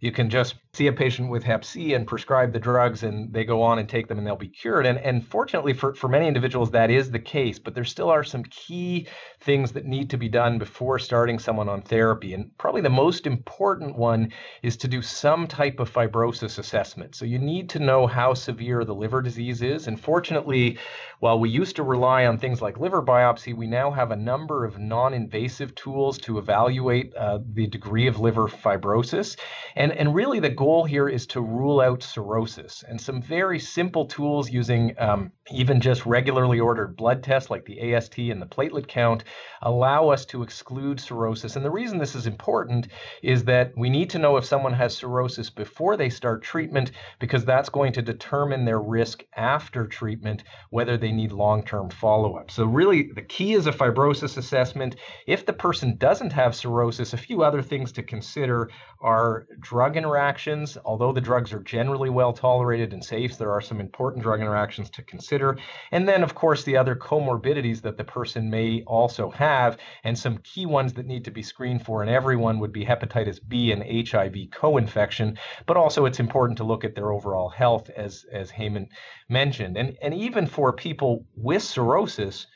you 0.00 0.12
can 0.12 0.30
just 0.30 0.54
see 0.74 0.86
a 0.86 0.92
patient 0.92 1.28
with 1.28 1.42
hep 1.42 1.64
C 1.64 1.94
and 1.94 2.06
prescribe 2.06 2.52
the 2.52 2.58
drugs 2.60 3.02
and 3.02 3.32
they 3.32 3.44
go 3.44 3.60
on 3.62 3.80
and 3.80 3.88
take 3.88 4.06
them 4.06 4.18
and 4.18 4.26
they'll 4.26 4.36
be 4.36 4.48
cured. 4.48 4.86
And, 4.86 4.98
and 4.98 5.26
fortunately 5.26 5.72
for, 5.72 5.92
for 5.94 6.06
many 6.06 6.28
individuals, 6.28 6.70
that 6.70 6.88
is 6.90 7.10
the 7.10 7.18
case, 7.18 7.58
but 7.58 7.74
there 7.74 7.84
still 7.84 8.08
are 8.08 8.22
some 8.22 8.44
key 8.44 9.08
things 9.40 9.72
that 9.72 9.86
need 9.86 10.08
to 10.10 10.16
be 10.16 10.28
done 10.28 10.58
before 10.58 11.00
starting 11.00 11.40
someone 11.40 11.68
on 11.68 11.82
therapy. 11.82 12.32
And 12.32 12.56
probably 12.58 12.80
the 12.80 12.90
most 12.90 13.26
important 13.26 13.96
one 13.96 14.32
is 14.62 14.76
to 14.78 14.88
do 14.88 15.02
some 15.02 15.48
type 15.48 15.80
of 15.80 15.92
fibrosis 15.92 16.60
assessment. 16.60 17.16
So 17.16 17.24
you 17.24 17.38
need 17.38 17.68
to 17.70 17.80
know 17.80 18.06
how 18.06 18.34
severe 18.34 18.84
the 18.84 18.94
liver 18.94 19.20
disease 19.20 19.62
is. 19.62 19.88
And 19.88 20.00
fortunately, 20.00 20.78
while 21.18 21.40
we 21.40 21.50
used 21.50 21.74
to 21.76 21.82
rely 21.82 22.26
on 22.26 22.38
things 22.38 22.62
like 22.62 22.78
liver 22.78 23.02
biopsy, 23.02 23.56
we 23.56 23.66
now 23.66 23.90
have 23.90 24.12
a 24.12 24.16
number 24.16 24.64
of 24.64 24.78
non 24.78 25.12
invasive 25.12 25.74
tools 25.74 26.18
to 26.18 26.38
evaluate 26.38 27.12
uh, 27.16 27.40
the 27.54 27.66
degree 27.66 28.06
of 28.06 28.20
liver 28.20 28.46
fibrosis. 28.46 29.36
And, 29.74 29.87
and 29.92 30.14
really, 30.14 30.40
the 30.40 30.48
goal 30.48 30.78
goal 30.78 30.84
here 30.84 31.08
is 31.08 31.26
to 31.26 31.40
rule 31.40 31.80
out 31.80 32.02
cirrhosis. 32.02 32.84
And 32.86 33.00
some 33.00 33.22
very 33.22 33.58
simple 33.58 34.04
tools 34.04 34.50
using 34.50 34.94
um, 34.98 35.32
even 35.50 35.80
just 35.80 36.04
regularly 36.04 36.60
ordered 36.60 36.94
blood 36.94 37.22
tests 37.22 37.48
like 37.50 37.64
the 37.64 37.94
AST 37.94 38.18
and 38.18 38.40
the 38.40 38.46
platelet 38.46 38.86
count 38.86 39.24
allow 39.62 40.08
us 40.08 40.26
to 40.26 40.42
exclude 40.42 41.00
cirrhosis. 41.00 41.56
And 41.56 41.64
the 41.64 41.70
reason 41.70 41.98
this 41.98 42.14
is 42.14 42.26
important 42.26 42.88
is 43.22 43.44
that 43.44 43.72
we 43.76 43.88
need 43.88 44.10
to 44.10 44.18
know 44.18 44.36
if 44.36 44.44
someone 44.44 44.74
has 44.74 44.96
cirrhosis 44.96 45.50
before 45.50 45.96
they 45.96 46.10
start 46.10 46.42
treatment 46.42 46.92
because 47.18 47.44
that's 47.44 47.70
going 47.70 47.92
to 47.94 48.02
determine 48.02 48.64
their 48.64 48.80
risk 48.80 49.24
after 49.36 49.86
treatment, 49.86 50.44
whether 50.70 50.96
they 50.96 51.12
need 51.12 51.32
long 51.32 51.64
term 51.64 51.88
follow 51.90 52.36
up. 52.36 52.50
So, 52.50 52.66
really, 52.66 53.10
the 53.14 53.22
key 53.22 53.54
is 53.54 53.66
a 53.66 53.72
fibrosis 53.72 54.36
assessment. 54.36 54.96
If 55.26 55.46
the 55.46 55.52
person 55.54 55.96
doesn't 55.96 56.32
have 56.34 56.54
cirrhosis, 56.54 57.14
a 57.14 57.16
few 57.16 57.42
other 57.42 57.62
things 57.62 57.90
to 57.92 58.02
consider 58.02 58.70
are 59.00 59.46
drug 59.78 59.96
interactions. 59.96 60.76
Although 60.84 61.12
the 61.12 61.20
drugs 61.20 61.52
are 61.52 61.60
generally 61.60 62.10
well 62.10 62.32
tolerated 62.32 62.92
and 62.92 63.04
safe, 63.04 63.38
there 63.38 63.52
are 63.52 63.60
some 63.60 63.78
important 63.78 64.24
drug 64.24 64.40
interactions 64.40 64.90
to 64.90 65.02
consider. 65.02 65.56
And 65.92 66.08
then, 66.08 66.24
of 66.24 66.34
course, 66.34 66.64
the 66.64 66.76
other 66.76 66.96
comorbidities 66.96 67.80
that 67.82 67.96
the 67.96 68.02
person 68.02 68.50
may 68.50 68.82
also 68.88 69.30
have, 69.30 69.78
and 70.02 70.18
some 70.18 70.38
key 70.38 70.66
ones 70.66 70.94
that 70.94 71.06
need 71.06 71.24
to 71.26 71.30
be 71.30 71.44
screened 71.44 71.84
for 71.84 72.02
in 72.02 72.08
everyone 72.08 72.58
would 72.58 72.72
be 72.72 72.84
hepatitis 72.84 73.38
B 73.46 73.70
and 73.70 74.08
HIV 74.08 74.50
co-infection. 74.50 75.38
But 75.64 75.76
also, 75.76 76.06
it's 76.06 76.18
important 76.18 76.56
to 76.56 76.64
look 76.64 76.84
at 76.84 76.96
their 76.96 77.12
overall 77.12 77.48
health, 77.48 77.88
as 77.90 78.26
as 78.32 78.50
Hemant 78.50 78.88
mentioned. 79.28 79.76
And 79.76 79.96
and 80.02 80.12
even 80.12 80.48
for 80.48 80.72
people 80.72 81.24
with 81.36 81.62
cirrhosis 81.62 82.48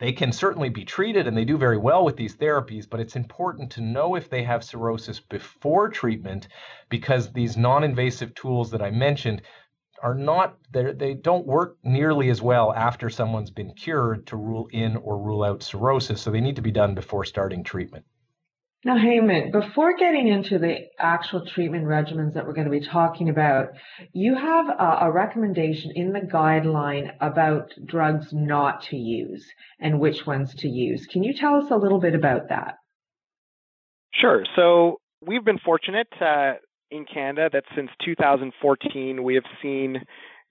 they 0.00 0.12
can 0.12 0.32
certainly 0.32 0.68
be 0.68 0.84
treated 0.84 1.26
and 1.26 1.36
they 1.36 1.44
do 1.44 1.56
very 1.56 1.78
well 1.78 2.04
with 2.04 2.16
these 2.16 2.36
therapies, 2.36 2.88
but 2.88 3.00
it's 3.00 3.16
important 3.16 3.70
to 3.72 3.80
know 3.80 4.16
if 4.16 4.28
they 4.28 4.42
have 4.42 4.64
cirrhosis 4.64 5.20
before 5.20 5.88
treatment 5.88 6.48
because 6.88 7.32
these 7.32 7.56
non 7.56 7.84
invasive 7.84 8.34
tools 8.34 8.70
that 8.72 8.82
I 8.82 8.90
mentioned 8.90 9.42
are 10.02 10.14
not 10.14 10.58
they 10.72 11.14
don't 11.14 11.46
work 11.46 11.78
nearly 11.84 12.28
as 12.28 12.42
well 12.42 12.72
after 12.72 13.08
someone's 13.08 13.50
been 13.50 13.72
cured 13.72 14.26
to 14.26 14.36
rule 14.36 14.68
in 14.72 14.96
or 14.96 15.16
rule 15.16 15.44
out 15.44 15.62
cirrhosis. 15.62 16.20
So 16.20 16.30
they 16.30 16.40
need 16.40 16.56
to 16.56 16.62
be 16.62 16.72
done 16.72 16.94
before 16.94 17.24
starting 17.24 17.62
treatment 17.62 18.04
now, 18.84 18.96
Hemant, 18.96 19.50
before 19.50 19.96
getting 19.96 20.28
into 20.28 20.58
the 20.58 20.88
actual 20.98 21.46
treatment 21.46 21.84
regimens 21.84 22.34
that 22.34 22.46
we're 22.46 22.52
going 22.52 22.70
to 22.70 22.70
be 22.70 22.86
talking 22.86 23.30
about, 23.30 23.68
you 24.12 24.34
have 24.34 24.66
a, 24.68 25.06
a, 25.06 25.10
recommendation 25.10 25.92
in 25.94 26.12
the 26.12 26.20
guideline 26.20 27.14
about 27.18 27.70
drugs 27.86 28.26
not 28.32 28.82
to 28.90 28.96
use 28.96 29.46
and 29.80 30.00
which 30.00 30.26
ones 30.26 30.54
to 30.56 30.68
use. 30.68 31.06
Can 31.10 31.22
you 31.22 31.32
tell 31.32 31.56
us 31.56 31.70
a 31.70 31.76
little 31.76 31.98
bit 31.98 32.14
about 32.14 32.50
that? 32.50 32.74
Sure. 34.12 34.44
So, 34.54 35.00
we've 35.26 35.44
been 35.44 35.60
fortunate 35.64 36.08
uh, 36.20 36.54
in 36.90 37.06
Canada 37.06 37.48
that 37.54 37.64
since 37.74 37.90
2014 38.04 39.22
we 39.22 39.34
have 39.34 39.44
seen 39.62 39.96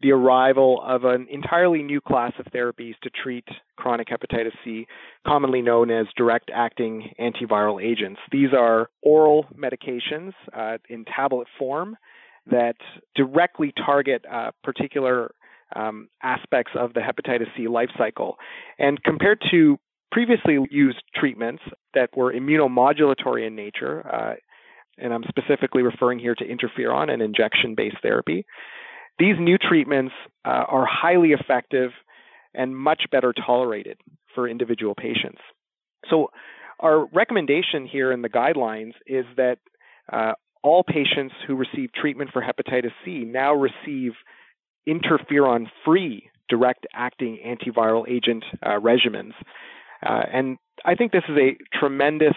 the 0.04 0.12
arrival 0.12 0.84
of 0.86 1.06
an 1.06 1.26
entirely 1.32 1.82
new 1.82 2.02
class 2.02 2.34
of 2.38 2.46
therapies 2.54 2.94
to 3.02 3.10
treat 3.10 3.46
chronic 3.78 4.10
hepatitis 4.10 4.52
C, 4.64 4.86
commonly 5.26 5.62
known 5.62 5.90
as 5.90 6.06
direct 6.16 6.52
acting 6.54 7.12
antiviral 7.20 7.84
agents. 7.84 8.20
These 8.32 8.50
are 8.56 8.90
oral 9.02 9.48
medications 9.58 10.34
uh, 10.56 10.78
in 10.90 11.06
tablet 11.06 11.48
form 11.58 11.98
that 12.46 12.76
directly 13.16 13.74
target 13.86 14.26
uh, 14.32 14.52
particular 14.64 15.34
um, 15.76 16.10
aspects 16.22 16.74
of 16.78 16.94
the 16.94 17.00
hepatitis 17.00 17.48
C 17.58 17.68
life 17.68 17.90
cycle. 17.98 18.36
And 18.78 19.02
compared 19.04 19.42
to 19.52 19.80
previously 20.12 20.58
used 20.70 21.02
treatments 21.16 21.64
that 21.94 22.10
were 22.16 22.34
immunomodulatory 22.34 23.48
in 23.48 23.56
nature, 23.56 24.06
uh, 24.06 24.36
and 24.98 25.14
I'm 25.14 25.24
specifically 25.30 25.82
referring 25.82 26.20
here 26.20 26.36
to 26.36 26.46
interferon 26.46 27.10
and 27.10 27.22
injection 27.22 27.74
based 27.76 27.98
therapy. 28.02 28.46
These 29.20 29.36
new 29.40 29.58
treatments 29.58 30.14
uh, 30.46 30.50
are 30.50 30.86
highly 30.86 31.30
effective 31.30 31.92
and 32.54 32.76
much 32.76 33.04
better 33.12 33.34
tolerated 33.34 33.98
for 34.34 34.48
individual 34.48 34.96
patients. 34.96 35.40
So, 36.10 36.32
our 36.80 37.06
recommendation 37.14 37.86
here 37.90 38.12
in 38.12 38.22
the 38.22 38.30
guidelines 38.30 38.94
is 39.06 39.26
that 39.38 39.60
uh, 40.12 40.34
all 40.64 40.84
patients 40.84 41.34
who 41.48 41.56
receive 41.56 41.94
treatment 41.94 42.32
for 42.34 42.42
hepatitis 42.42 42.92
C 43.06 43.24
now 43.26 43.54
receive 43.54 44.14
interferon 44.88 45.68
free 45.86 46.30
direct 46.50 46.86
acting 46.94 47.40
antiviral 47.46 48.08
agent 48.10 48.44
uh, 48.62 48.80
regimens. 48.80 49.34
Uh, 50.06 50.24
and 50.34 50.58
I 50.84 50.96
think 50.96 51.12
this 51.12 51.24
is 51.30 51.38
a 51.38 51.58
tremendous 51.78 52.36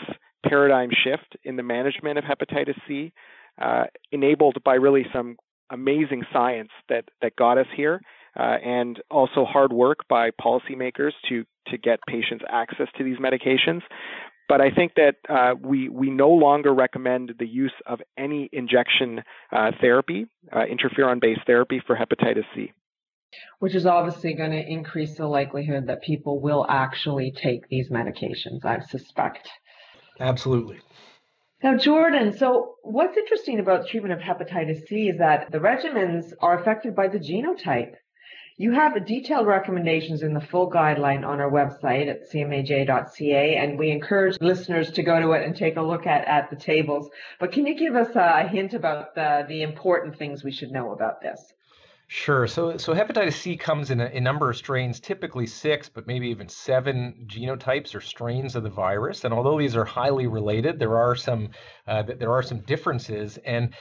paradigm 0.48 0.90
shift 0.90 1.36
in 1.44 1.56
the 1.56 1.62
management 1.62 2.18
of 2.18 2.24
hepatitis 2.24 2.78
C, 2.86 3.12
uh, 3.60 3.84
enabled 4.12 4.58
by 4.64 4.74
really 4.74 5.06
some 5.12 5.36
amazing 5.70 6.24
science 6.32 6.70
that 6.88 7.04
that 7.22 7.36
got 7.36 7.58
us 7.58 7.66
here, 7.76 8.00
uh, 8.38 8.56
and 8.64 9.00
also 9.10 9.44
hard 9.44 9.72
work 9.72 10.00
by 10.08 10.30
policymakers 10.30 11.12
to 11.28 11.44
to 11.68 11.78
get 11.78 11.98
patients 12.08 12.44
access 12.50 12.88
to 12.96 13.04
these 13.04 13.18
medications. 13.18 13.82
But 14.48 14.60
I 14.60 14.70
think 14.70 14.92
that 14.94 15.16
uh, 15.28 15.54
we 15.60 15.88
we 15.88 16.10
no 16.10 16.30
longer 16.30 16.72
recommend 16.72 17.32
the 17.38 17.46
use 17.46 17.74
of 17.86 18.00
any 18.16 18.48
injection 18.52 19.22
uh, 19.52 19.72
therapy, 19.80 20.26
uh, 20.52 20.60
interferon-based 20.60 21.40
therapy 21.46 21.82
for 21.84 21.96
hepatitis 21.96 22.44
C. 22.54 22.72
Which 23.58 23.74
is 23.74 23.86
obviously 23.86 24.34
going 24.34 24.52
to 24.52 24.64
increase 24.64 25.16
the 25.16 25.26
likelihood 25.26 25.88
that 25.88 26.02
people 26.02 26.40
will 26.40 26.64
actually 26.68 27.32
take 27.32 27.68
these 27.68 27.90
medications, 27.90 28.64
I 28.64 28.80
suspect. 28.80 29.48
Absolutely. 30.20 30.78
Now, 31.66 31.76
Jordan, 31.76 32.32
so 32.32 32.76
what's 32.84 33.16
interesting 33.16 33.58
about 33.58 33.88
treatment 33.88 34.14
of 34.14 34.20
hepatitis 34.20 34.86
C 34.86 35.08
is 35.08 35.18
that 35.18 35.50
the 35.50 35.58
regimens 35.58 36.32
are 36.40 36.56
affected 36.56 36.94
by 36.94 37.08
the 37.08 37.18
genotype. 37.18 37.94
You 38.56 38.70
have 38.70 39.04
detailed 39.04 39.48
recommendations 39.48 40.22
in 40.22 40.32
the 40.32 40.40
full 40.40 40.70
guideline 40.70 41.26
on 41.26 41.40
our 41.40 41.50
website 41.50 42.06
at 42.06 42.30
cmaj.ca, 42.30 43.56
and 43.56 43.76
we 43.80 43.90
encourage 43.90 44.40
listeners 44.40 44.92
to 44.92 45.02
go 45.02 45.20
to 45.20 45.32
it 45.32 45.44
and 45.44 45.56
take 45.56 45.76
a 45.76 45.82
look 45.82 46.06
at, 46.06 46.28
at 46.28 46.50
the 46.50 46.56
tables. 46.56 47.10
But 47.40 47.50
can 47.50 47.66
you 47.66 47.74
give 47.76 47.96
us 47.96 48.14
a 48.14 48.46
hint 48.46 48.72
about 48.72 49.16
the, 49.16 49.44
the 49.48 49.62
important 49.62 50.16
things 50.16 50.44
we 50.44 50.52
should 50.52 50.70
know 50.70 50.92
about 50.92 51.20
this? 51.20 51.52
Sure. 52.08 52.46
So, 52.46 52.76
so 52.76 52.94
hepatitis 52.94 53.32
C 53.32 53.56
comes 53.56 53.90
in 53.90 54.00
a, 54.00 54.06
a, 54.06 54.20
number 54.20 54.48
of 54.48 54.56
strains, 54.56 55.00
typically 55.00 55.46
six, 55.46 55.88
but 55.88 56.06
maybe 56.06 56.28
even 56.28 56.48
seven 56.48 57.26
genotypes 57.26 57.96
or 57.96 58.00
strains 58.00 58.54
of 58.54 58.62
the 58.62 58.70
virus. 58.70 59.24
And 59.24 59.34
although 59.34 59.58
these 59.58 59.74
are 59.74 59.84
highly 59.84 60.28
related, 60.28 60.78
there 60.78 60.96
are 60.96 61.16
some 61.16 61.50
uh, 61.88 62.04
there 62.04 62.30
are 62.30 62.44
some 62.44 62.60
differences. 62.60 63.38
And 63.38 63.74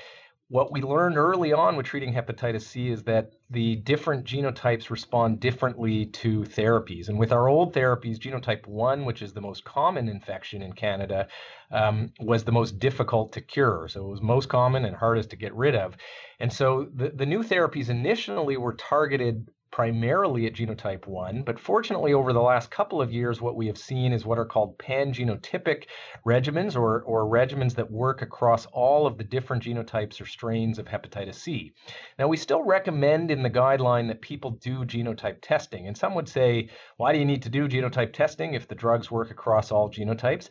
what 0.48 0.72
we 0.72 0.82
learned 0.82 1.18
early 1.18 1.54
on 1.54 1.76
with 1.76 1.88
treating 1.88 2.14
hepatitis 2.14 2.62
C 2.62 2.90
is 2.90 3.04
that 3.04 3.34
the 3.50 3.78
different 3.78 4.26
genotypes 4.26 4.92
respond 4.92 5.40
differently 5.40 6.06
to 6.06 6.42
therapies. 6.42 7.10
And 7.10 7.18
with 7.18 7.32
our 7.32 7.48
old 7.48 7.74
therapies, 7.74 8.20
genotype 8.20 8.68
1, 8.68 9.06
which 9.06 9.24
is 9.24 9.34
the 9.34 9.42
most 9.42 9.64
common 9.64 10.08
infection 10.08 10.62
in 10.62 10.74
Canada, 10.74 11.28
um, 11.72 12.12
was 12.20 12.44
the 12.44 12.52
most 12.52 12.78
difficult 12.78 13.34
to 13.34 13.42
cure. 13.42 13.88
So 13.90 14.06
it 14.06 14.10
was 14.10 14.22
most 14.22 14.48
common 14.48 14.86
and 14.86 14.96
hardest 14.96 15.32
to 15.32 15.36
get 15.36 15.54
rid 15.56 15.76
of. 15.76 15.98
And 16.40 16.54
so 16.54 16.88
the, 16.94 17.10
the 17.10 17.26
new 17.26 17.44
therapies 17.44 17.90
initially 17.90 18.58
were 18.58 18.74
targeted 18.74 19.50
primarily 19.76 20.46
at 20.46 20.54
genotype 20.54 21.06
1, 21.06 21.44
but 21.44 21.60
fortunately, 21.60 22.14
over 22.14 22.32
the 22.32 22.42
last 22.42 22.72
couple 22.72 23.02
of 23.02 23.12
years, 23.12 23.42
what 23.42 23.58
we 23.58 23.68
have 23.68 23.78
seen 23.78 24.14
is 24.14 24.26
what 24.26 24.38
are 24.38 24.46
called 24.46 24.78
pangenotypic 24.78 25.84
regimens 26.26 26.78
or, 26.78 27.02
or 27.02 27.26
regimens 27.26 27.76
that 27.76 27.92
work 27.92 28.22
across 28.22 28.66
all 28.68 29.06
of 29.06 29.18
the 29.18 29.24
different 29.26 29.62
genotypes 29.62 30.22
or 30.22 30.26
strains 30.26 30.80
of 30.80 30.86
hepatitis 30.86 31.36
C. 31.36 31.74
Now, 32.18 32.30
we 32.30 32.38
still 32.38 32.64
recommend 32.64 33.32
in 33.32 33.44
the 33.44 33.50
guideline 33.50 34.08
that 34.08 34.22
people 34.22 34.52
do 34.52 34.86
genotype 34.86 35.40
testing, 35.42 35.88
and 35.88 35.98
some 35.98 36.16
would 36.16 36.30
say, 36.30 36.70
why 36.96 37.12
do 37.12 37.20
you 37.20 37.26
need 37.26 37.44
to 37.44 37.50
do 37.50 37.68
genotype 37.68 38.14
testing 38.14 38.54
if 38.54 38.70
the 38.70 38.76
drugs 38.76 39.12
work 39.12 39.30
across 39.30 39.74
all 39.74 39.92
genotypes? 39.92 40.48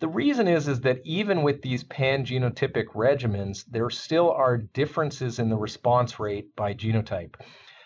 The 0.00 0.08
reason 0.08 0.48
is, 0.48 0.66
is 0.66 0.80
that 0.80 1.02
even 1.04 1.42
with 1.42 1.60
these 1.60 1.84
pangenotypic 1.84 2.86
regimens, 2.94 3.66
there 3.66 3.90
still 3.90 4.30
are 4.30 4.56
differences 4.56 5.38
in 5.38 5.50
the 5.50 5.58
response 5.58 6.18
rate 6.18 6.56
by 6.56 6.72
genotype. 6.72 7.34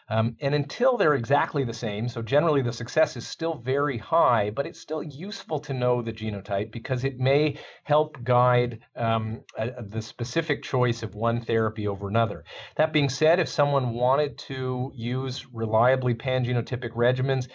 Um, 0.09 0.37
and 0.41 0.55
until 0.55 0.97
they're 0.97 1.15
exactly 1.15 1.65
the 1.65 1.75
same, 1.75 2.09
so 2.09 2.23
generally 2.23 2.63
the 2.63 2.73
success 2.73 3.17
is 3.17 3.27
still 3.27 3.55
very 3.55 3.99
high, 3.99 4.51
but 4.51 4.67
it's 4.67 4.81
still 4.81 5.03
useful 5.03 5.59
to 5.61 5.75
know 5.75 6.01
the 6.01 6.13
genotype 6.13 6.71
because 6.71 7.05
it 7.05 7.19
may 7.19 7.59
help 7.83 8.23
guide 8.23 8.81
um, 8.95 9.43
a, 9.59 9.83
the 9.83 10.01
specific 10.01 10.63
choice 10.63 11.03
of 11.03 11.17
one 11.17 11.41
therapy 11.41 11.89
over 11.89 12.09
another. 12.09 12.45
That 12.77 12.93
being 12.93 13.09
said, 13.09 13.41
if 13.41 13.49
someone 13.49 13.95
wanted 13.95 14.39
to 14.39 14.93
use 14.95 15.45
reliably 15.53 16.15
pangenotypic 16.15 16.93
regimens, 16.93 17.49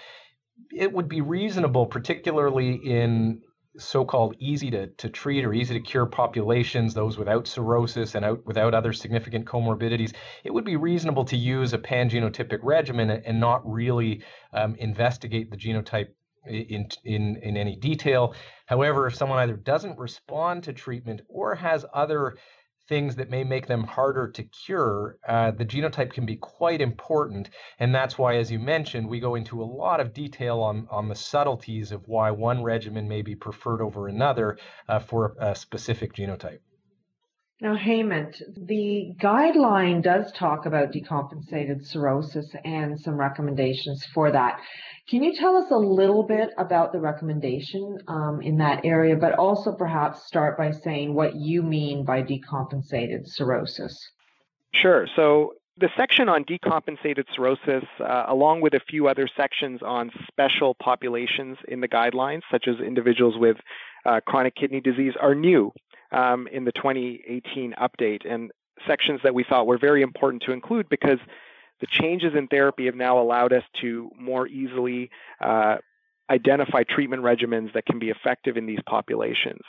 it 0.73 0.91
would 0.91 1.07
be 1.07 1.21
reasonable, 1.21 1.85
particularly 1.85 2.73
in 2.73 3.41
so-called 3.77 4.35
easy 4.39 4.69
to, 4.71 4.87
to 4.87 5.09
treat 5.09 5.45
or 5.45 5.53
easy 5.53 5.73
to 5.73 5.79
cure 5.79 6.05
populations, 6.05 6.93
those 6.93 7.17
without 7.17 7.47
cirrhosis 7.47 8.15
and 8.15 8.25
out, 8.25 8.45
without 8.45 8.73
other 8.73 8.93
significant 8.93 9.45
comorbidities, 9.45 10.13
it 10.43 10.53
would 10.53 10.65
be 10.65 10.75
reasonable 10.75 11.25
to 11.25 11.37
use 11.37 11.73
a 11.73 11.77
pangenotypic 11.77 12.59
regimen 12.63 13.09
and 13.09 13.39
not 13.39 13.61
really 13.69 14.23
um, 14.53 14.75
investigate 14.75 15.49
the 15.49 15.57
genotype 15.57 16.09
in, 16.45 16.87
in, 17.03 17.37
in 17.37 17.57
any 17.57 17.75
detail. 17.75 18.33
However, 18.65 19.07
if 19.07 19.15
someone 19.15 19.39
either 19.39 19.55
doesn't 19.55 19.97
respond 19.97 20.63
to 20.63 20.73
treatment 20.73 21.21
or 21.29 21.55
has 21.55 21.85
other 21.93 22.37
things 22.91 23.15
that 23.15 23.29
may 23.29 23.45
make 23.45 23.67
them 23.67 23.85
harder 23.85 24.27
to 24.27 24.43
cure, 24.43 25.17
uh, 25.25 25.49
the 25.51 25.63
genotype 25.63 26.11
can 26.11 26.25
be 26.25 26.35
quite 26.35 26.81
important. 26.81 27.49
And 27.79 27.95
that's 27.95 28.17
why, 28.17 28.35
as 28.35 28.51
you 28.51 28.59
mentioned, 28.59 29.07
we 29.07 29.21
go 29.21 29.35
into 29.35 29.63
a 29.63 29.71
lot 29.83 30.01
of 30.01 30.13
detail 30.13 30.59
on, 30.59 30.89
on 30.91 31.07
the 31.07 31.15
subtleties 31.15 31.93
of 31.93 32.05
why 32.09 32.31
one 32.31 32.61
regimen 32.61 33.07
may 33.07 33.21
be 33.21 33.33
preferred 33.33 33.81
over 33.81 34.09
another 34.09 34.57
uh, 34.89 34.99
for 34.99 35.37
a, 35.39 35.51
a 35.51 35.55
specific 35.55 36.13
genotype. 36.13 36.59
Now, 37.61 37.75
Hemant, 37.75 38.41
the 38.57 39.13
guideline 39.21 40.01
does 40.01 40.31
talk 40.31 40.65
about 40.65 40.91
decompensated 40.91 41.85
cirrhosis 41.85 42.51
and 42.65 42.99
some 42.99 43.15
recommendations 43.15 44.03
for 44.15 44.31
that. 44.31 44.59
Can 45.07 45.21
you 45.21 45.35
tell 45.35 45.55
us 45.57 45.69
a 45.69 45.77
little 45.77 46.23
bit 46.23 46.49
about 46.57 46.91
the 46.91 46.99
recommendation 46.99 47.99
um, 48.07 48.41
in 48.41 48.57
that 48.57 48.83
area, 48.83 49.15
but 49.15 49.33
also 49.33 49.75
perhaps 49.75 50.25
start 50.25 50.57
by 50.57 50.71
saying 50.71 51.13
what 51.13 51.35
you 51.35 51.61
mean 51.61 52.03
by 52.03 52.23
decompensated 52.23 53.27
cirrhosis? 53.27 53.95
Sure. 54.73 55.05
So, 55.15 55.53
the 55.77 55.89
section 55.95 56.29
on 56.29 56.43
decompensated 56.45 57.25
cirrhosis, 57.35 57.87
uh, 57.99 58.25
along 58.27 58.61
with 58.61 58.73
a 58.73 58.81
few 58.89 59.07
other 59.07 59.29
sections 59.37 59.81
on 59.83 60.09
special 60.27 60.75
populations 60.75 61.57
in 61.67 61.79
the 61.79 61.87
guidelines, 61.87 62.41
such 62.51 62.67
as 62.67 62.75
individuals 62.79 63.35
with 63.37 63.57
uh, 64.05 64.19
chronic 64.25 64.55
kidney 64.55 64.81
disease, 64.81 65.13
are 65.19 65.35
new 65.35 65.71
um, 66.11 66.47
in 66.51 66.65
the 66.65 66.71
2018 66.71 67.73
update, 67.81 68.29
and 68.29 68.51
sections 68.87 69.19
that 69.23 69.33
we 69.33 69.43
thought 69.43 69.67
were 69.67 69.77
very 69.77 70.01
important 70.01 70.43
to 70.43 70.51
include 70.51 70.89
because 70.89 71.19
the 71.79 71.87
changes 71.87 72.33
in 72.35 72.47
therapy 72.47 72.85
have 72.85 72.95
now 72.95 73.19
allowed 73.19 73.53
us 73.53 73.63
to 73.81 74.11
more 74.17 74.47
easily 74.47 75.09
uh, 75.39 75.77
identify 76.29 76.83
treatment 76.83 77.23
regimens 77.23 77.73
that 77.73 77.85
can 77.85 77.99
be 77.99 78.09
effective 78.09 78.57
in 78.57 78.65
these 78.65 78.79
populations. 78.87 79.61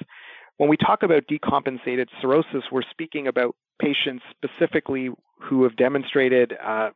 When 0.59 0.68
we 0.68 0.76
talk 0.76 1.02
about 1.02 1.24
decompensated 1.26 2.07
cirrhosis, 2.20 2.64
we're 2.70 2.83
speaking 2.90 3.26
about 3.26 3.57
patients 3.81 4.22
specifically 4.31 5.11
who 5.40 5.64
have 5.64 5.76
demonstrated 5.76 6.55
uh, 6.64 6.90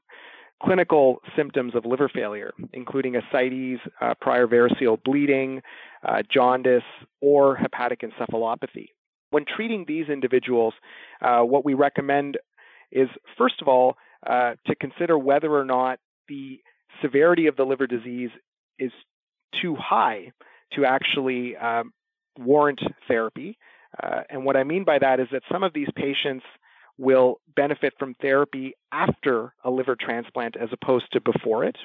clinical 0.63 1.19
symptoms 1.35 1.75
of 1.75 1.85
liver 1.85 2.09
failure, 2.09 2.53
including 2.73 3.17
ascites, 3.17 3.81
uh, 4.01 4.15
prior 4.21 4.47
variceal 4.47 5.03
bleeding, 5.03 5.63
uh, 6.07 6.23
jaundice, 6.33 6.85
or 7.21 7.57
hepatic 7.57 8.03
encephalopathy. 8.03 8.91
When 9.31 9.45
treating 9.45 9.85
these 9.87 10.09
individuals, 10.09 10.75
uh, 11.21 11.41
what 11.41 11.65
we 11.65 11.75
recommend 11.75 12.39
is, 12.93 13.09
first 13.37 13.61
of 13.61 13.69
all, 13.69 13.97
uh, 14.27 14.55
to 14.67 14.75
consider 14.75 15.19
whether 15.19 15.53
or 15.53 15.65
not 15.65 15.99
the 16.29 16.61
severity 17.03 17.47
of 17.47 17.57
the 17.57 17.65
liver 17.65 17.87
disease 17.87 18.31
is 18.79 18.93
too 19.61 19.77
high 19.77 20.33
to 20.75 20.85
actually 20.85 21.57
um, 21.57 21.93
warrant 22.39 22.81
therapy. 23.09 23.59
Uh, 24.03 24.23
and 24.31 24.45
what 24.45 24.57
I 24.57 24.65
mean 24.65 24.85
by 24.85 24.99
that 24.99 25.21
is 25.21 25.29
that 25.33 25.43
some 25.51 25.63
of 25.63 25.73
these 25.73 25.89
patients 25.95 26.45
will 26.99 27.41
benefit 27.55 27.93
from 27.99 28.15
therapy 28.21 28.75
after 28.93 29.53
a 29.65 29.71
liver 29.71 29.97
transplant 29.99 30.57
as 30.57 30.69
opposed 30.73 31.07
to 31.13 31.21
before 31.21 31.65
it. 31.65 31.77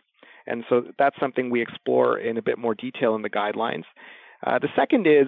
And 0.47 0.63
so 0.69 0.83
that's 0.97 1.19
something 1.19 1.49
we 1.49 1.61
explore 1.61 2.17
in 2.17 2.37
a 2.37 2.41
bit 2.41 2.57
more 2.57 2.73
detail 2.75 3.15
in 3.15 3.21
the 3.21 3.29
guidelines. 3.29 3.83
Uh, 4.45 4.57
the 4.59 4.69
second 4.75 5.05
is 5.05 5.27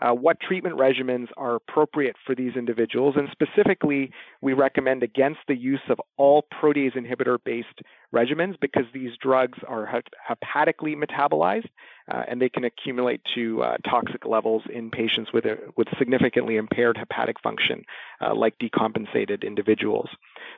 uh, 0.00 0.12
what 0.12 0.40
treatment 0.40 0.76
regimens 0.76 1.28
are 1.36 1.56
appropriate 1.56 2.16
for 2.26 2.34
these 2.34 2.52
individuals. 2.56 3.14
And 3.16 3.28
specifically, 3.30 4.10
we 4.40 4.52
recommend 4.52 5.02
against 5.02 5.40
the 5.48 5.56
use 5.56 5.80
of 5.88 6.00
all 6.16 6.46
protease 6.62 6.96
inhibitor 6.96 7.38
based 7.44 7.80
regimens 8.14 8.58
because 8.60 8.84
these 8.92 9.10
drugs 9.22 9.58
are 9.68 10.02
hepatically 10.28 10.96
metabolized 10.96 11.68
uh, 12.12 12.22
and 12.28 12.40
they 12.40 12.48
can 12.48 12.64
accumulate 12.64 13.20
to 13.34 13.62
uh, 13.62 13.76
toxic 13.88 14.26
levels 14.26 14.62
in 14.72 14.90
patients 14.90 15.32
with, 15.32 15.44
a, 15.44 15.56
with 15.76 15.86
significantly 15.98 16.56
impaired 16.56 16.96
hepatic 16.96 17.36
function, 17.40 17.82
uh, 18.20 18.34
like 18.34 18.54
decompensated 18.58 19.44
individuals. 19.44 20.08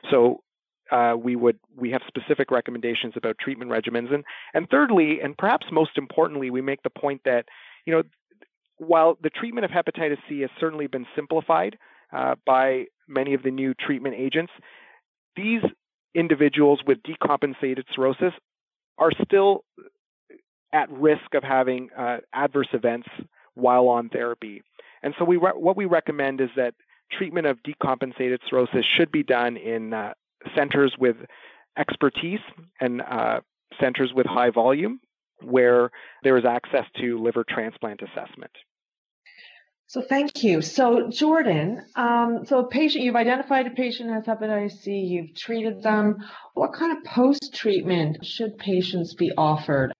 So 0.09 0.41
uh, 0.91 1.15
we 1.17 1.35
would 1.35 1.59
we 1.75 1.91
have 1.91 2.01
specific 2.07 2.51
recommendations 2.51 3.13
about 3.15 3.37
treatment 3.39 3.71
regimens 3.71 4.13
and 4.13 4.23
and 4.53 4.69
thirdly 4.69 5.19
and 5.23 5.37
perhaps 5.37 5.65
most 5.71 5.91
importantly 5.97 6.49
we 6.49 6.61
make 6.61 6.83
the 6.83 6.89
point 6.89 7.21
that 7.23 7.45
you 7.85 7.93
know 7.93 8.03
while 8.77 9.17
the 9.21 9.29
treatment 9.29 9.65
of 9.65 9.71
hepatitis 9.71 10.17
C 10.27 10.41
has 10.41 10.49
certainly 10.59 10.87
been 10.87 11.05
simplified 11.15 11.77
uh, 12.11 12.35
by 12.45 12.85
many 13.07 13.33
of 13.33 13.43
the 13.43 13.51
new 13.51 13.73
treatment 13.73 14.15
agents, 14.17 14.51
these 15.35 15.61
individuals 16.15 16.81
with 16.85 16.99
decompensated 17.03 17.83
cirrhosis 17.93 18.33
are 18.97 19.11
still 19.25 19.63
at 20.71 20.91
risk 20.91 21.33
of 21.33 21.43
having 21.43 21.89
uh, 21.97 22.17
adverse 22.33 22.67
events 22.73 23.07
while 23.55 23.87
on 23.87 24.09
therapy. 24.09 24.63
And 25.01 25.13
so, 25.17 25.25
we 25.25 25.37
re- 25.37 25.51
what 25.55 25.77
we 25.77 25.85
recommend 25.85 26.41
is 26.41 26.49
that 26.55 26.73
treatment 27.11 27.47
of 27.47 27.57
decompensated 27.63 28.39
cirrhosis 28.49 28.85
should 28.85 29.11
be 29.11 29.23
done 29.23 29.57
in 29.57 29.93
uh, 29.93 30.13
centers 30.55 30.95
with 30.97 31.17
expertise 31.77 32.39
and 32.79 33.01
uh, 33.01 33.41
centers 33.79 34.13
with 34.13 34.25
high 34.25 34.49
volume 34.49 34.99
where 35.43 35.89
there 36.23 36.37
is 36.37 36.45
access 36.45 36.85
to 37.01 37.21
liver 37.21 37.43
transplant 37.47 38.01
assessment. 38.01 38.51
So 39.87 40.01
thank 40.01 40.43
you. 40.43 40.61
So 40.61 41.09
Jordan, 41.11 41.79
um, 41.95 42.45
so 42.45 42.59
a 42.59 42.67
patient, 42.67 43.03
you've 43.03 43.15
identified 43.15 43.67
a 43.67 43.71
patient 43.71 44.09
has 44.09 44.23
hepatitis 44.23 44.71
C, 44.79 44.91
you've 44.91 45.35
treated 45.35 45.83
them. 45.83 46.17
What 46.55 46.73
kind 46.73 46.97
of 46.97 47.03
post-treatment 47.03 48.25
should 48.25 48.57
patients 48.57 49.13
be 49.13 49.31
offered? 49.37 49.93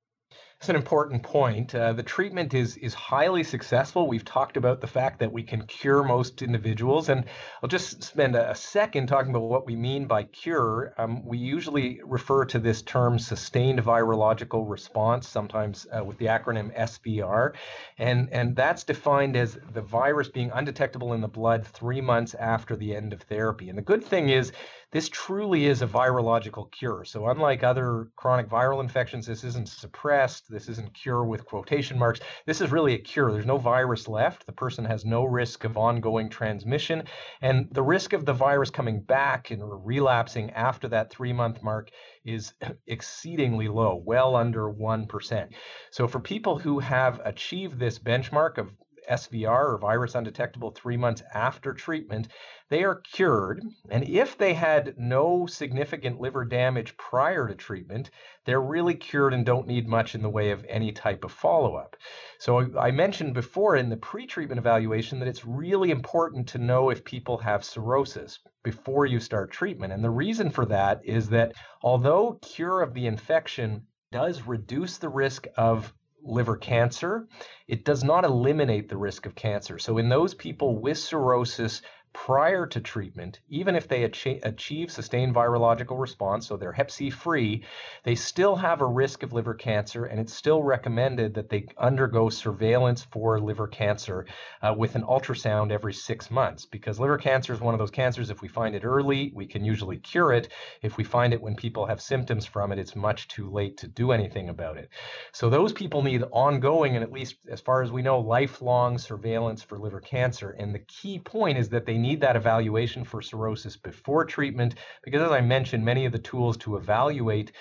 That's 0.63 0.69
an 0.69 0.76
important 0.78 1.23
point. 1.23 1.76
Uh, 1.76 1.91
the 1.91 2.04
treatment 2.04 2.54
is 2.54 2.78
is 2.78 2.93
highly 2.93 3.43
successful. 3.43 4.08
We've 4.08 4.23
talked 4.23 4.56
about 4.56 4.80
the 4.80 4.88
fact 4.88 5.19
that 5.19 5.30
we 5.30 5.43
can 5.43 5.67
cure 5.67 6.04
most 6.04 6.41
individuals, 6.41 7.10
and 7.10 7.26
I'll 7.62 7.67
just 7.67 8.02
spend 8.02 8.38
a, 8.38 8.52
a 8.52 8.56
second 8.56 9.08
talking 9.08 9.32
about 9.32 9.41
what 9.41 9.65
we 9.65 9.76
mean 9.76 10.06
by 10.06 10.23
cure. 10.23 10.93
Um, 10.97 11.26
we 11.26 11.38
usually 11.38 11.99
refer 12.06 12.45
to 12.45 12.60
this 12.60 12.82
term 12.82 13.19
sustained 13.19 13.80
virological 13.80 14.63
response, 14.69 15.28
sometimes 15.28 15.86
uh, 15.91 16.02
with 16.02 16.17
the 16.17 16.28
acronym 16.28 16.73
SVR, 16.80 17.56
and 17.97 18.30
and 18.32 18.56
that's 18.56 18.86
defined 18.86 19.36
as 19.36 19.58
the 19.73 19.82
virus 19.82 20.30
being 20.30 20.49
undetectable 20.54 21.12
in 21.12 21.19
the 21.19 21.28
blood 21.28 21.67
three 21.67 21.99
months 21.99 22.36
after 22.36 22.78
the 22.78 22.95
end 22.95 23.12
of 23.12 23.21
therapy. 23.23 23.67
And 23.67 23.78
the 23.78 23.82
good 23.82 24.02
thing 24.02 24.30
is 24.30 24.54
this 24.93 25.10
truly 25.10 25.65
is 25.65 25.82
a 25.82 25.88
virological 25.88 26.71
cure. 26.71 27.04
So, 27.04 27.28
unlike 27.28 27.63
other 27.63 28.10
chronic 28.15 28.47
viral 28.47 28.80
infections, 28.80 29.26
this 29.26 29.43
isn't 29.43 29.67
suppressed. 29.67 30.52
This 30.54 30.70
isn't 30.70 30.94
cure 30.94 31.26
with 31.26 31.46
quotation 31.46 31.98
marks. 31.98 32.20
This 32.46 32.62
is 32.62 32.72
really 32.72 32.94
a 32.94 33.00
cure. 33.00 33.32
There's 33.32 33.46
no 33.46 33.58
virus 33.58 34.08
left. 34.08 34.46
The 34.46 34.52
person 34.54 34.86
has 34.86 35.04
no 35.04 35.24
risk 35.24 35.63
of 35.63 35.78
ongoing 35.78 36.30
transmission. 36.30 37.04
And 37.42 37.68
the 37.72 37.82
risk 37.82 38.13
of 38.13 38.26
the 38.26 38.34
virus 38.34 38.70
coming 38.70 39.02
back 39.02 39.52
and 39.52 39.62
relapsing 39.86 40.52
after 40.52 40.88
that 40.89 41.10
three 41.10 41.34
month 41.34 41.63
mark 41.63 41.89
is 42.24 42.54
exceedingly 42.88 43.68
low, 43.68 44.02
well 44.06 44.36
under 44.36 44.72
1%. 44.72 45.50
So, 45.92 46.08
for 46.08 46.20
people 46.20 46.60
who 46.60 46.80
have 46.80 47.20
achieved 47.26 47.80
this 47.80 47.98
benchmark 47.98 48.60
of 48.60 48.70
SVR 49.10 49.74
or 49.74 49.78
virus 49.78 50.16
undetectable 50.16 50.72
three 50.72 50.98
months 50.98 51.22
after 51.34 51.74
treatment, 51.74 52.28
they 52.70 52.84
are 52.84 53.02
cured. 53.02 53.63
And 53.89 54.08
if 54.08 54.38
they 54.38 54.54
had 54.54 54.96
no 54.98 55.46
significant 55.46 56.20
liver 56.20 56.46
damage 56.46 56.98
prior 56.98 57.48
to 57.48 57.56
treatment, 57.56 58.10
they're 58.46 58.62
really 58.62 58.96
cured 58.96 59.34
and 59.34 59.46
don't 59.46 59.68
need 59.68 59.88
much 59.88 60.16
in 60.16 60.22
the 60.22 60.30
way 60.30 60.52
of 60.52 60.66
any 60.68 60.92
type 60.92 61.24
of 61.24 61.32
follow 61.32 61.76
up. 61.76 61.96
So 62.39 62.78
I 62.78 62.92
mentioned 62.92 63.34
before 63.34 63.76
in 63.76 63.89
the 63.89 63.98
pre-treatment 63.98 64.60
evaluation 64.60 65.20
that 65.20 65.28
it's 65.28 65.46
really 65.46 65.92
important 65.92 66.48
to 66.50 66.58
know 66.58 66.89
if 66.89 67.04
people 67.06 67.38
have 67.38 67.63
cirrhosis 67.63 68.39
before 68.63 69.06
you 69.06 69.20
start 69.20 69.52
treatment. 69.52 69.94
And 69.94 70.04
the 70.04 70.10
reason 70.10 70.50
for 70.50 70.66
that 70.66 71.02
is 71.04 71.30
that 71.30 71.54
although 71.82 72.39
cure 72.42 72.82
of 72.82 72.94
the 72.94 73.08
infection 73.08 73.86
does 74.12 74.44
reduce 74.44 74.98
the 74.98 75.10
risk 75.10 75.48
of 75.58 75.94
liver 76.24 76.58
cancer, 76.58 77.28
it 77.68 77.86
does 77.86 78.04
not 78.04 78.26
eliminate 78.26 78.90
the 78.90 78.98
risk 78.98 79.26
of 79.26 79.36
cancer. 79.36 79.78
So, 79.80 79.98
in 79.98 80.10
those 80.10 80.34
people 80.34 80.78
with 80.78 80.98
cirrhosis 80.98 81.82
prior 82.13 82.65
to 82.67 82.80
treatment, 82.80 83.39
even 83.49 83.76
if 83.76 83.88
they 83.88 84.04
achieve 84.04 84.91
sustained 84.91 85.36
virological 85.36 85.99
response, 85.99 86.47
so 86.47 86.56
they're 86.56 86.71
hep 86.71 86.91
C 86.91 87.10
free, 87.10 87.63
they 88.04 88.15
still 88.15 88.56
have 88.56 88.82
a 88.82 88.86
risk 88.86 89.23
of 89.23 89.34
liver 89.34 89.54
cancer, 89.54 90.06
and 90.06 90.19
it's 90.19 90.34
still 90.34 90.63
recommended 90.63 91.34
that 91.34 91.49
they 91.49 91.65
undergo 91.78 92.30
surveillance 92.30 93.04
for 93.04 93.39
liver 93.39 93.67
cancer 93.67 94.26
uh, 94.62 94.73
with 94.78 94.95
an 94.95 95.04
ultrasound 95.04 95.71
every 95.71 95.93
six 95.93 96.30
months 96.30 96.65
because 96.65 96.99
liver 96.99 97.17
cancer 97.17 97.54
is 97.54 97.60
one 97.60 97.73
of 97.73 97.80
those 97.80 97.91
cancers. 97.91 98.30
If 98.30 98.41
we 98.41 98.47
find 98.47 98.76
it 98.76 98.86
early, 98.86 99.32
we 99.36 99.45
can 99.45 99.65
usually 99.65 99.97
cure 99.97 100.32
it. 100.34 100.49
If 100.82 100.97
we 100.97 101.04
find 101.04 101.34
it 101.34 101.41
when 101.41 101.56
people 101.56 101.86
have 101.86 102.02
symptoms 102.02 102.45
from 102.45 102.71
it, 102.71 102.80
it's 102.80 102.95
much 102.95 103.28
too 103.28 103.49
late 103.49 103.78
to 103.78 103.88
do 103.88 104.12
anything 104.12 104.49
about 104.49 104.78
it. 104.78 104.89
So 105.32 105.49
those 105.49 105.73
people 105.73 106.04
need 106.04 106.23
ongoing 106.32 106.95
and 106.95 107.04
at 107.04 107.12
least 107.12 107.36
as 107.49 107.62
far 107.62 107.82
as 107.82 107.91
we 107.91 108.02
know, 108.02 108.19
lifelong 108.19 108.97
surveillance 108.97 109.63
for 109.63 109.80
liver 109.80 109.99
cancer. 109.99 110.52
And 110.52 110.73
the 110.73 110.80
key 110.80 111.19
point 111.19 111.58
is 111.58 111.69
that 111.69 111.86
they 111.86 111.97
need 112.04 112.22
that 112.22 112.36
evaluation 112.36 113.04
for 113.04 113.22
cirrhosis 113.22 113.78
before 113.78 114.26
treatment 114.26 114.76
because, 115.04 115.22
as 115.22 115.32
I 115.32 115.42
mentioned, 115.42 115.84
many 115.84 116.06
of 116.06 116.12
the 116.12 116.20
tools 116.20 116.58
to 116.58 116.76
evaluate 116.76 117.52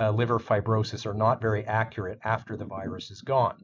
uh, 0.00 0.10
liver 0.10 0.38
fibrosis 0.38 1.06
are 1.06 1.14
not 1.14 1.40
very 1.40 1.64
accurate 1.66 2.18
after 2.24 2.56
the 2.56 2.64
virus 2.64 3.10
is 3.10 3.20
gone. 3.20 3.56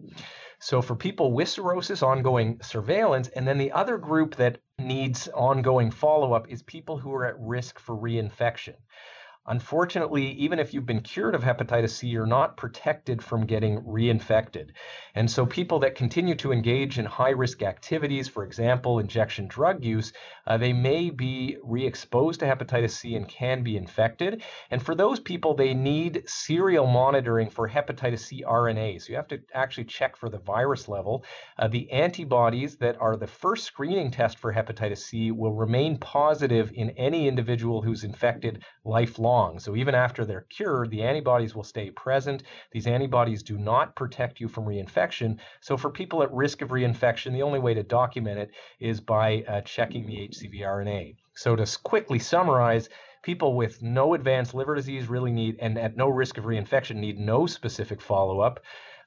So, 0.60 0.82
for 0.82 0.94
people 0.94 1.32
with 1.32 1.48
cirrhosis, 1.48 2.02
ongoing 2.02 2.60
surveillance, 2.62 3.28
and 3.28 3.48
then 3.48 3.58
the 3.58 3.72
other 3.72 3.96
group 3.96 4.36
that 4.36 4.58
needs 4.78 5.28
ongoing 5.28 5.90
follow 5.90 6.34
up 6.34 6.48
is 6.48 6.62
people 6.62 6.98
who 6.98 7.12
are 7.14 7.26
at 7.26 7.40
risk 7.40 7.78
for 7.78 7.96
reinfection. 7.96 8.76
Unfortunately, 9.46 10.32
even 10.32 10.58
if 10.58 10.74
you've 10.74 10.84
been 10.84 11.00
cured 11.00 11.34
of 11.34 11.42
hepatitis 11.42 11.90
C, 11.90 12.08
you're 12.08 12.26
not 12.26 12.58
protected 12.58 13.24
from 13.24 13.46
getting 13.46 13.80
reinfected. 13.80 14.68
And 15.14 15.30
so, 15.30 15.46
people 15.46 15.78
that 15.78 15.94
continue 15.94 16.34
to 16.36 16.52
engage 16.52 16.98
in 16.98 17.06
high 17.06 17.30
risk 17.30 17.62
activities, 17.62 18.28
for 18.28 18.44
example, 18.44 18.98
injection 18.98 19.48
drug 19.48 19.82
use, 19.82 20.12
uh, 20.46 20.58
they 20.58 20.74
may 20.74 21.08
be 21.08 21.56
re 21.64 21.86
exposed 21.86 22.40
to 22.40 22.46
hepatitis 22.46 22.90
C 22.90 23.16
and 23.16 23.26
can 23.26 23.62
be 23.62 23.78
infected. 23.78 24.42
And 24.70 24.82
for 24.82 24.94
those 24.94 25.18
people, 25.18 25.54
they 25.54 25.72
need 25.72 26.22
serial 26.28 26.86
monitoring 26.86 27.48
for 27.48 27.66
hepatitis 27.66 28.20
C 28.20 28.44
RNA. 28.46 29.00
So, 29.00 29.10
you 29.10 29.16
have 29.16 29.28
to 29.28 29.40
actually 29.54 29.86
check 29.86 30.18
for 30.18 30.28
the 30.28 30.38
virus 30.38 30.86
level. 30.86 31.24
Uh, 31.58 31.66
the 31.66 31.90
antibodies 31.90 32.76
that 32.76 33.00
are 33.00 33.16
the 33.16 33.26
first 33.26 33.64
screening 33.64 34.10
test 34.10 34.38
for 34.38 34.52
hepatitis 34.52 34.98
C 34.98 35.30
will 35.30 35.54
remain 35.54 35.96
positive 35.96 36.70
in 36.74 36.90
any 36.90 37.26
individual 37.26 37.80
who's 37.80 38.04
infected 38.04 38.62
lifelong 38.84 39.39
long. 39.40 39.58
So 39.58 39.74
even 39.74 39.94
after 39.94 40.24
they're 40.24 40.46
cured, 40.56 40.90
the 40.90 41.02
antibodies 41.02 41.54
will 41.54 41.64
stay 41.64 41.90
present. 41.90 42.42
These 42.72 42.86
antibodies 42.86 43.42
do 43.42 43.56
not 43.56 43.96
protect 43.96 44.40
you 44.40 44.48
from 44.48 44.64
reinfection. 44.64 45.38
So 45.60 45.76
for 45.76 45.90
people 45.90 46.22
at 46.22 46.32
risk 46.32 46.62
of 46.62 46.68
reinfection, 46.70 47.32
the 47.32 47.42
only 47.42 47.58
way 47.58 47.74
to 47.74 47.82
document 47.82 48.38
it 48.38 48.50
is 48.78 49.00
by 49.00 49.44
uh, 49.48 49.62
checking 49.62 50.06
the 50.06 50.28
HCV 50.28 50.60
RNA. 50.60 51.16
So 51.34 51.56
to 51.56 51.66
quickly 51.82 52.18
summarize, 52.18 52.90
people 53.22 53.54
with 53.56 53.82
no 53.82 54.14
advanced 54.14 54.54
liver 54.54 54.74
disease 54.74 55.08
really 55.08 55.32
need, 55.32 55.56
and 55.60 55.78
at 55.78 55.96
no 55.96 56.08
risk 56.08 56.36
of 56.38 56.44
reinfection, 56.44 56.96
need 56.96 57.18
no 57.18 57.46
specific 57.46 58.00
follow 58.02 58.40
up. 58.40 58.60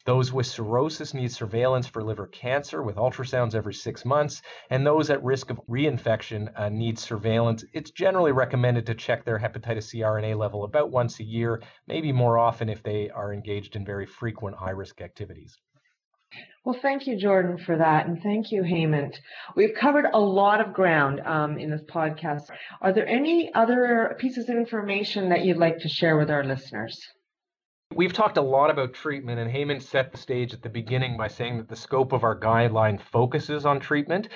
Those 0.05 0.33
with 0.33 0.47
cirrhosis 0.47 1.13
need 1.13 1.31
surveillance 1.31 1.87
for 1.87 2.03
liver 2.03 2.27
cancer 2.27 2.83
with 2.83 2.97
ultrasounds 2.97 3.55
every 3.55 3.73
six 3.73 4.03
months, 4.03 4.41
and 4.69 4.85
those 4.85 5.09
at 5.09 5.23
risk 5.23 5.49
of 5.49 5.61
reinfection 5.69 6.51
uh, 6.59 6.67
need 6.67 6.99
surveillance. 6.99 7.63
It's 7.71 7.91
generally 7.91 8.33
recommended 8.33 8.85
to 8.87 8.95
check 8.95 9.23
their 9.23 9.39
hepatitis 9.39 9.83
C 9.83 9.99
RNA 9.99 10.37
level 10.37 10.65
about 10.65 10.91
once 10.91 11.21
a 11.21 11.23
year, 11.23 11.61
maybe 11.87 12.11
more 12.11 12.37
often 12.37 12.67
if 12.67 12.83
they 12.83 13.09
are 13.11 13.33
engaged 13.33 13.77
in 13.77 13.85
very 13.85 14.05
frequent 14.05 14.57
high 14.57 14.71
risk 14.71 14.99
activities. 14.99 15.57
Well, 16.65 16.77
thank 16.81 17.07
you, 17.07 17.17
Jordan, 17.17 17.57
for 17.57 17.77
that. 17.77 18.05
And 18.05 18.21
thank 18.21 18.51
you, 18.51 18.63
Hemant. 18.63 19.15
We've 19.55 19.75
covered 19.75 20.05
a 20.13 20.19
lot 20.19 20.59
of 20.59 20.73
ground 20.73 21.21
um, 21.21 21.57
in 21.57 21.69
this 21.69 21.83
podcast. 21.83 22.49
Are 22.81 22.91
there 22.91 23.07
any 23.07 23.53
other 23.53 24.17
pieces 24.19 24.49
of 24.49 24.57
information 24.57 25.29
that 25.29 25.45
you'd 25.45 25.57
like 25.57 25.79
to 25.79 25.89
share 25.89 26.17
with 26.17 26.29
our 26.29 26.43
listeners? 26.43 26.99
We've 27.95 28.13
talked 28.13 28.37
a 28.37 28.41
lot 28.41 28.71
about 28.71 28.93
treatment, 28.93 29.39
and 29.39 29.51
Hemant 29.51 29.83
set 29.83 30.11
the 30.11 30.17
stage 30.17 30.53
at 30.53 30.63
the 30.63 30.69
beginning 30.69 31.15
by 31.15 31.27
saying 31.27 31.57
that 31.57 31.69
the 31.69 31.75
scope 31.75 32.11
of 32.11 32.23
our 32.23 32.37
guideline 32.39 32.99
focuses 32.99 33.65
on 33.65 33.79
treatment. 33.79 34.29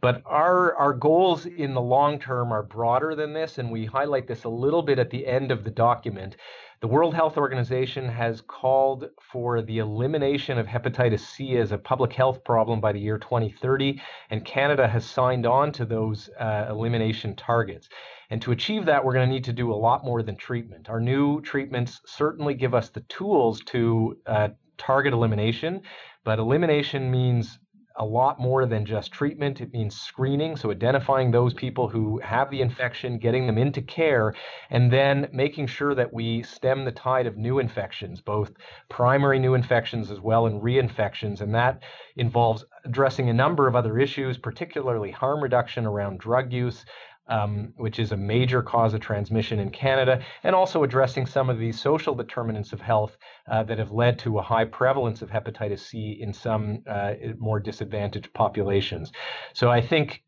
But 0.00 0.22
our, 0.26 0.74
our 0.74 0.92
goals 0.92 1.46
in 1.46 1.74
the 1.74 1.80
long 1.80 2.18
term 2.18 2.52
are 2.52 2.62
broader 2.62 3.14
than 3.14 3.32
this, 3.32 3.58
and 3.58 3.70
we 3.70 3.84
highlight 3.84 4.26
this 4.26 4.44
a 4.44 4.48
little 4.48 4.82
bit 4.82 4.98
at 4.98 5.10
the 5.10 5.26
end 5.26 5.52
of 5.52 5.62
the 5.62 5.70
document. 5.70 6.36
The 6.84 6.88
World 6.88 7.14
Health 7.14 7.38
Organization 7.38 8.06
has 8.10 8.42
called 8.42 9.08
for 9.18 9.62
the 9.62 9.78
elimination 9.78 10.58
of 10.58 10.66
hepatitis 10.66 11.20
C 11.20 11.56
as 11.56 11.72
a 11.72 11.78
public 11.78 12.12
health 12.12 12.44
problem 12.44 12.78
by 12.78 12.92
the 12.92 13.00
year 13.00 13.16
2030, 13.16 14.02
and 14.28 14.44
Canada 14.44 14.86
has 14.86 15.06
signed 15.06 15.46
on 15.46 15.72
to 15.72 15.86
those 15.86 16.28
uh, 16.38 16.66
elimination 16.68 17.36
targets. 17.36 17.88
And 18.28 18.42
to 18.42 18.52
achieve 18.52 18.84
that, 18.84 19.02
we're 19.02 19.14
going 19.14 19.26
to 19.26 19.32
need 19.32 19.44
to 19.44 19.52
do 19.54 19.72
a 19.72 19.74
lot 19.74 20.04
more 20.04 20.22
than 20.22 20.36
treatment. 20.36 20.90
Our 20.90 21.00
new 21.00 21.40
treatments 21.40 22.02
certainly 22.04 22.52
give 22.52 22.74
us 22.74 22.90
the 22.90 23.00
tools 23.08 23.62
to 23.68 24.18
uh, 24.26 24.48
target 24.76 25.14
elimination, 25.14 25.80
but 26.22 26.38
elimination 26.38 27.10
means 27.10 27.60
a 27.96 28.04
lot 28.04 28.40
more 28.40 28.66
than 28.66 28.84
just 28.84 29.12
treatment. 29.12 29.60
It 29.60 29.72
means 29.72 30.00
screening, 30.00 30.56
so 30.56 30.70
identifying 30.70 31.30
those 31.30 31.54
people 31.54 31.88
who 31.88 32.18
have 32.20 32.50
the 32.50 32.60
infection, 32.60 33.18
getting 33.18 33.46
them 33.46 33.58
into 33.58 33.82
care, 33.82 34.34
and 34.70 34.90
then 34.90 35.28
making 35.32 35.68
sure 35.68 35.94
that 35.94 36.12
we 36.12 36.42
stem 36.42 36.84
the 36.84 36.92
tide 36.92 37.26
of 37.26 37.36
new 37.36 37.60
infections, 37.60 38.20
both 38.20 38.52
primary 38.88 39.38
new 39.38 39.54
infections 39.54 40.10
as 40.10 40.20
well 40.20 40.46
and 40.46 40.60
reinfections. 40.60 41.40
And 41.40 41.54
that 41.54 41.82
involves 42.16 42.64
addressing 42.84 43.30
a 43.30 43.34
number 43.34 43.68
of 43.68 43.76
other 43.76 43.98
issues, 43.98 44.38
particularly 44.38 45.10
harm 45.10 45.42
reduction 45.42 45.86
around 45.86 46.18
drug 46.18 46.52
use, 46.52 46.84
um, 47.28 47.72
which 47.76 47.98
is 47.98 48.12
a 48.12 48.16
major 48.16 48.62
cause 48.62 48.94
of 48.94 49.00
transmission 49.00 49.58
in 49.58 49.70
Canada, 49.70 50.22
and 50.42 50.54
also 50.54 50.82
addressing 50.82 51.26
some 51.26 51.50
of 51.50 51.58
these 51.58 51.80
social 51.80 52.14
determinants 52.14 52.72
of 52.72 52.80
health 52.80 53.16
uh, 53.50 53.62
that 53.64 53.78
have 53.78 53.90
led 53.90 54.18
to 54.18 54.38
a 54.38 54.42
high 54.42 54.64
prevalence 54.64 55.22
of 55.22 55.30
hepatitis 55.30 55.80
C 55.80 56.18
in 56.20 56.32
some 56.32 56.82
uh, 56.88 57.14
more 57.38 57.60
disadvantaged 57.60 58.32
populations. 58.34 59.12
So 59.52 59.70
I 59.70 59.80
think 59.80 60.22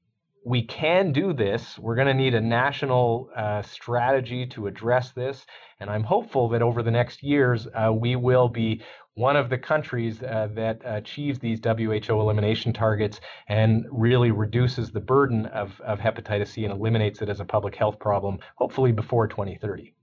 we 0.46 0.62
can 0.62 1.10
do 1.10 1.32
this. 1.32 1.76
We're 1.76 1.96
going 1.96 2.06
to 2.06 2.14
need 2.14 2.34
a 2.34 2.40
national 2.40 3.30
uh, 3.34 3.62
strategy 3.62 4.46
to 4.46 4.68
address 4.68 5.10
this. 5.10 5.44
And 5.80 5.90
I'm 5.90 6.04
hopeful 6.04 6.48
that 6.50 6.62
over 6.62 6.84
the 6.84 6.90
next 6.92 7.24
years, 7.24 7.66
uh, 7.74 7.92
we 7.92 8.14
will 8.14 8.48
be 8.48 8.80
one 9.14 9.34
of 9.34 9.50
the 9.50 9.58
countries 9.58 10.22
uh, 10.22 10.46
that 10.54 10.80
achieves 10.84 11.40
these 11.40 11.58
WHO 11.64 12.20
elimination 12.20 12.72
targets 12.72 13.20
and 13.48 13.86
really 13.90 14.30
reduces 14.30 14.92
the 14.92 15.00
burden 15.00 15.46
of, 15.46 15.80
of 15.80 15.98
hepatitis 15.98 16.48
C 16.48 16.64
and 16.64 16.72
eliminates 16.72 17.22
it 17.22 17.28
as 17.28 17.40
a 17.40 17.44
public 17.44 17.74
health 17.74 17.98
problem, 17.98 18.38
hopefully 18.54 18.92
before 18.92 19.26
2030. 19.26 19.94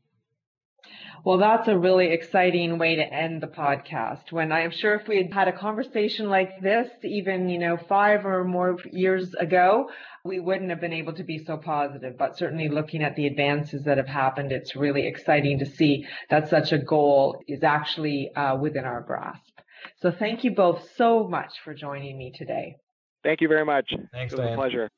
Well, 1.25 1.37
that's 1.37 1.69
a 1.69 1.77
really 1.77 2.11
exciting 2.11 2.77
way 2.77 2.97
to 2.97 3.13
end 3.13 3.41
the 3.41 3.47
podcast. 3.47 4.33
When 4.33 4.51
I'm 4.51 4.71
sure 4.71 4.95
if 4.95 5.07
we 5.07 5.15
had 5.17 5.31
had 5.31 5.47
a 5.47 5.57
conversation 5.57 6.29
like 6.29 6.59
this, 6.61 6.89
even, 7.01 7.47
you 7.47 7.59
know, 7.59 7.77
five 7.77 8.25
or 8.25 8.43
more 8.43 8.77
years 8.91 9.33
ago, 9.35 9.89
we 10.25 10.41
wouldn't 10.41 10.69
have 10.69 10.81
been 10.81 10.91
able 10.91 11.13
to 11.13 11.23
be 11.23 11.37
so 11.37 11.55
positive. 11.55 12.17
But 12.17 12.37
certainly 12.37 12.67
looking 12.67 13.03
at 13.03 13.15
the 13.15 13.25
advances 13.25 13.83
that 13.83 13.97
have 13.97 14.07
happened, 14.07 14.51
it's 14.51 14.75
really 14.75 15.07
exciting 15.07 15.59
to 15.59 15.65
see 15.65 16.05
that 16.29 16.49
such 16.49 16.73
a 16.73 16.77
goal 16.77 17.41
is 17.47 17.63
actually 17.63 18.29
uh, 18.35 18.57
within 18.57 18.83
our 18.83 18.99
grasp. 18.99 19.59
So 20.01 20.11
thank 20.11 20.43
you 20.43 20.51
both 20.51 20.89
so 20.97 21.25
much 21.25 21.53
for 21.63 21.73
joining 21.73 22.17
me 22.17 22.33
today. 22.35 22.75
Thank 23.23 23.39
you 23.39 23.47
very 23.47 23.65
much. 23.65 23.93
Thanks, 24.11 24.33
it 24.33 24.39
was 24.39 24.45
Diane. 24.45 24.53
a 24.53 24.61
pleasure. 24.61 24.89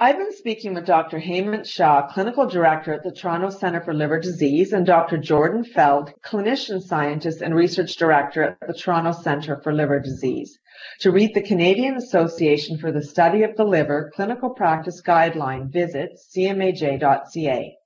I've 0.00 0.16
been 0.16 0.32
speaking 0.32 0.74
with 0.74 0.86
Dr. 0.86 1.18
Hemant 1.18 1.66
Shah, 1.66 2.06
Clinical 2.06 2.46
Director 2.46 2.92
at 2.92 3.02
the 3.02 3.10
Toronto 3.10 3.50
Centre 3.50 3.80
for 3.80 3.92
Liver 3.92 4.20
Disease, 4.20 4.72
and 4.72 4.86
Dr. 4.86 5.18
Jordan 5.18 5.64
Feld, 5.64 6.12
Clinician 6.24 6.80
Scientist 6.80 7.40
and 7.40 7.52
Research 7.52 7.96
Director 7.96 8.44
at 8.44 8.68
the 8.68 8.74
Toronto 8.74 9.10
Centre 9.10 9.60
for 9.60 9.72
Liver 9.72 9.98
Disease, 9.98 10.56
to 11.00 11.10
read 11.10 11.34
the 11.34 11.42
Canadian 11.42 11.96
Association 11.96 12.78
for 12.78 12.92
the 12.92 13.02
Study 13.02 13.42
of 13.42 13.56
the 13.56 13.64
Liver 13.64 14.12
Clinical 14.14 14.50
Practice 14.50 15.02
Guideline, 15.02 15.68
visit 15.72 16.12
cmaj.ca. 16.32 17.76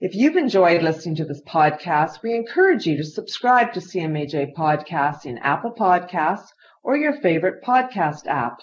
If 0.00 0.14
you've 0.16 0.36
enjoyed 0.36 0.82
listening 0.82 1.14
to 1.14 1.24
this 1.24 1.42
podcast, 1.42 2.20
we 2.24 2.34
encourage 2.34 2.84
you 2.84 2.96
to 2.96 3.04
subscribe 3.04 3.72
to 3.74 3.80
CMAJ 3.80 4.54
Podcasts 4.54 5.24
in 5.24 5.38
Apple 5.38 5.72
Podcasts 5.72 6.48
or 6.82 6.96
your 6.96 7.12
favorite 7.20 7.62
podcast 7.62 8.26
app. 8.26 8.58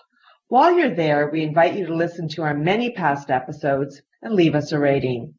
While 0.51 0.77
you're 0.77 0.93
there, 0.93 1.29
we 1.31 1.43
invite 1.43 1.77
you 1.77 1.85
to 1.85 1.95
listen 1.95 2.27
to 2.27 2.41
our 2.41 2.53
many 2.53 2.91
past 2.91 3.31
episodes 3.31 4.01
and 4.21 4.33
leave 4.33 4.53
us 4.53 4.73
a 4.73 4.79
rating. 4.79 5.35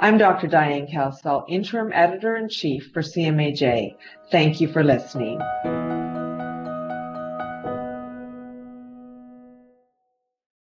I'm 0.00 0.16
Dr. 0.16 0.46
Diane 0.46 0.86
Kelsall, 0.86 1.44
Interim 1.50 1.92
Editor 1.92 2.34
in 2.34 2.48
Chief 2.48 2.88
for 2.94 3.02
CMAJ. 3.02 3.94
Thank 4.30 4.62
you 4.62 4.68
for 4.68 4.82
listening. 4.82 5.38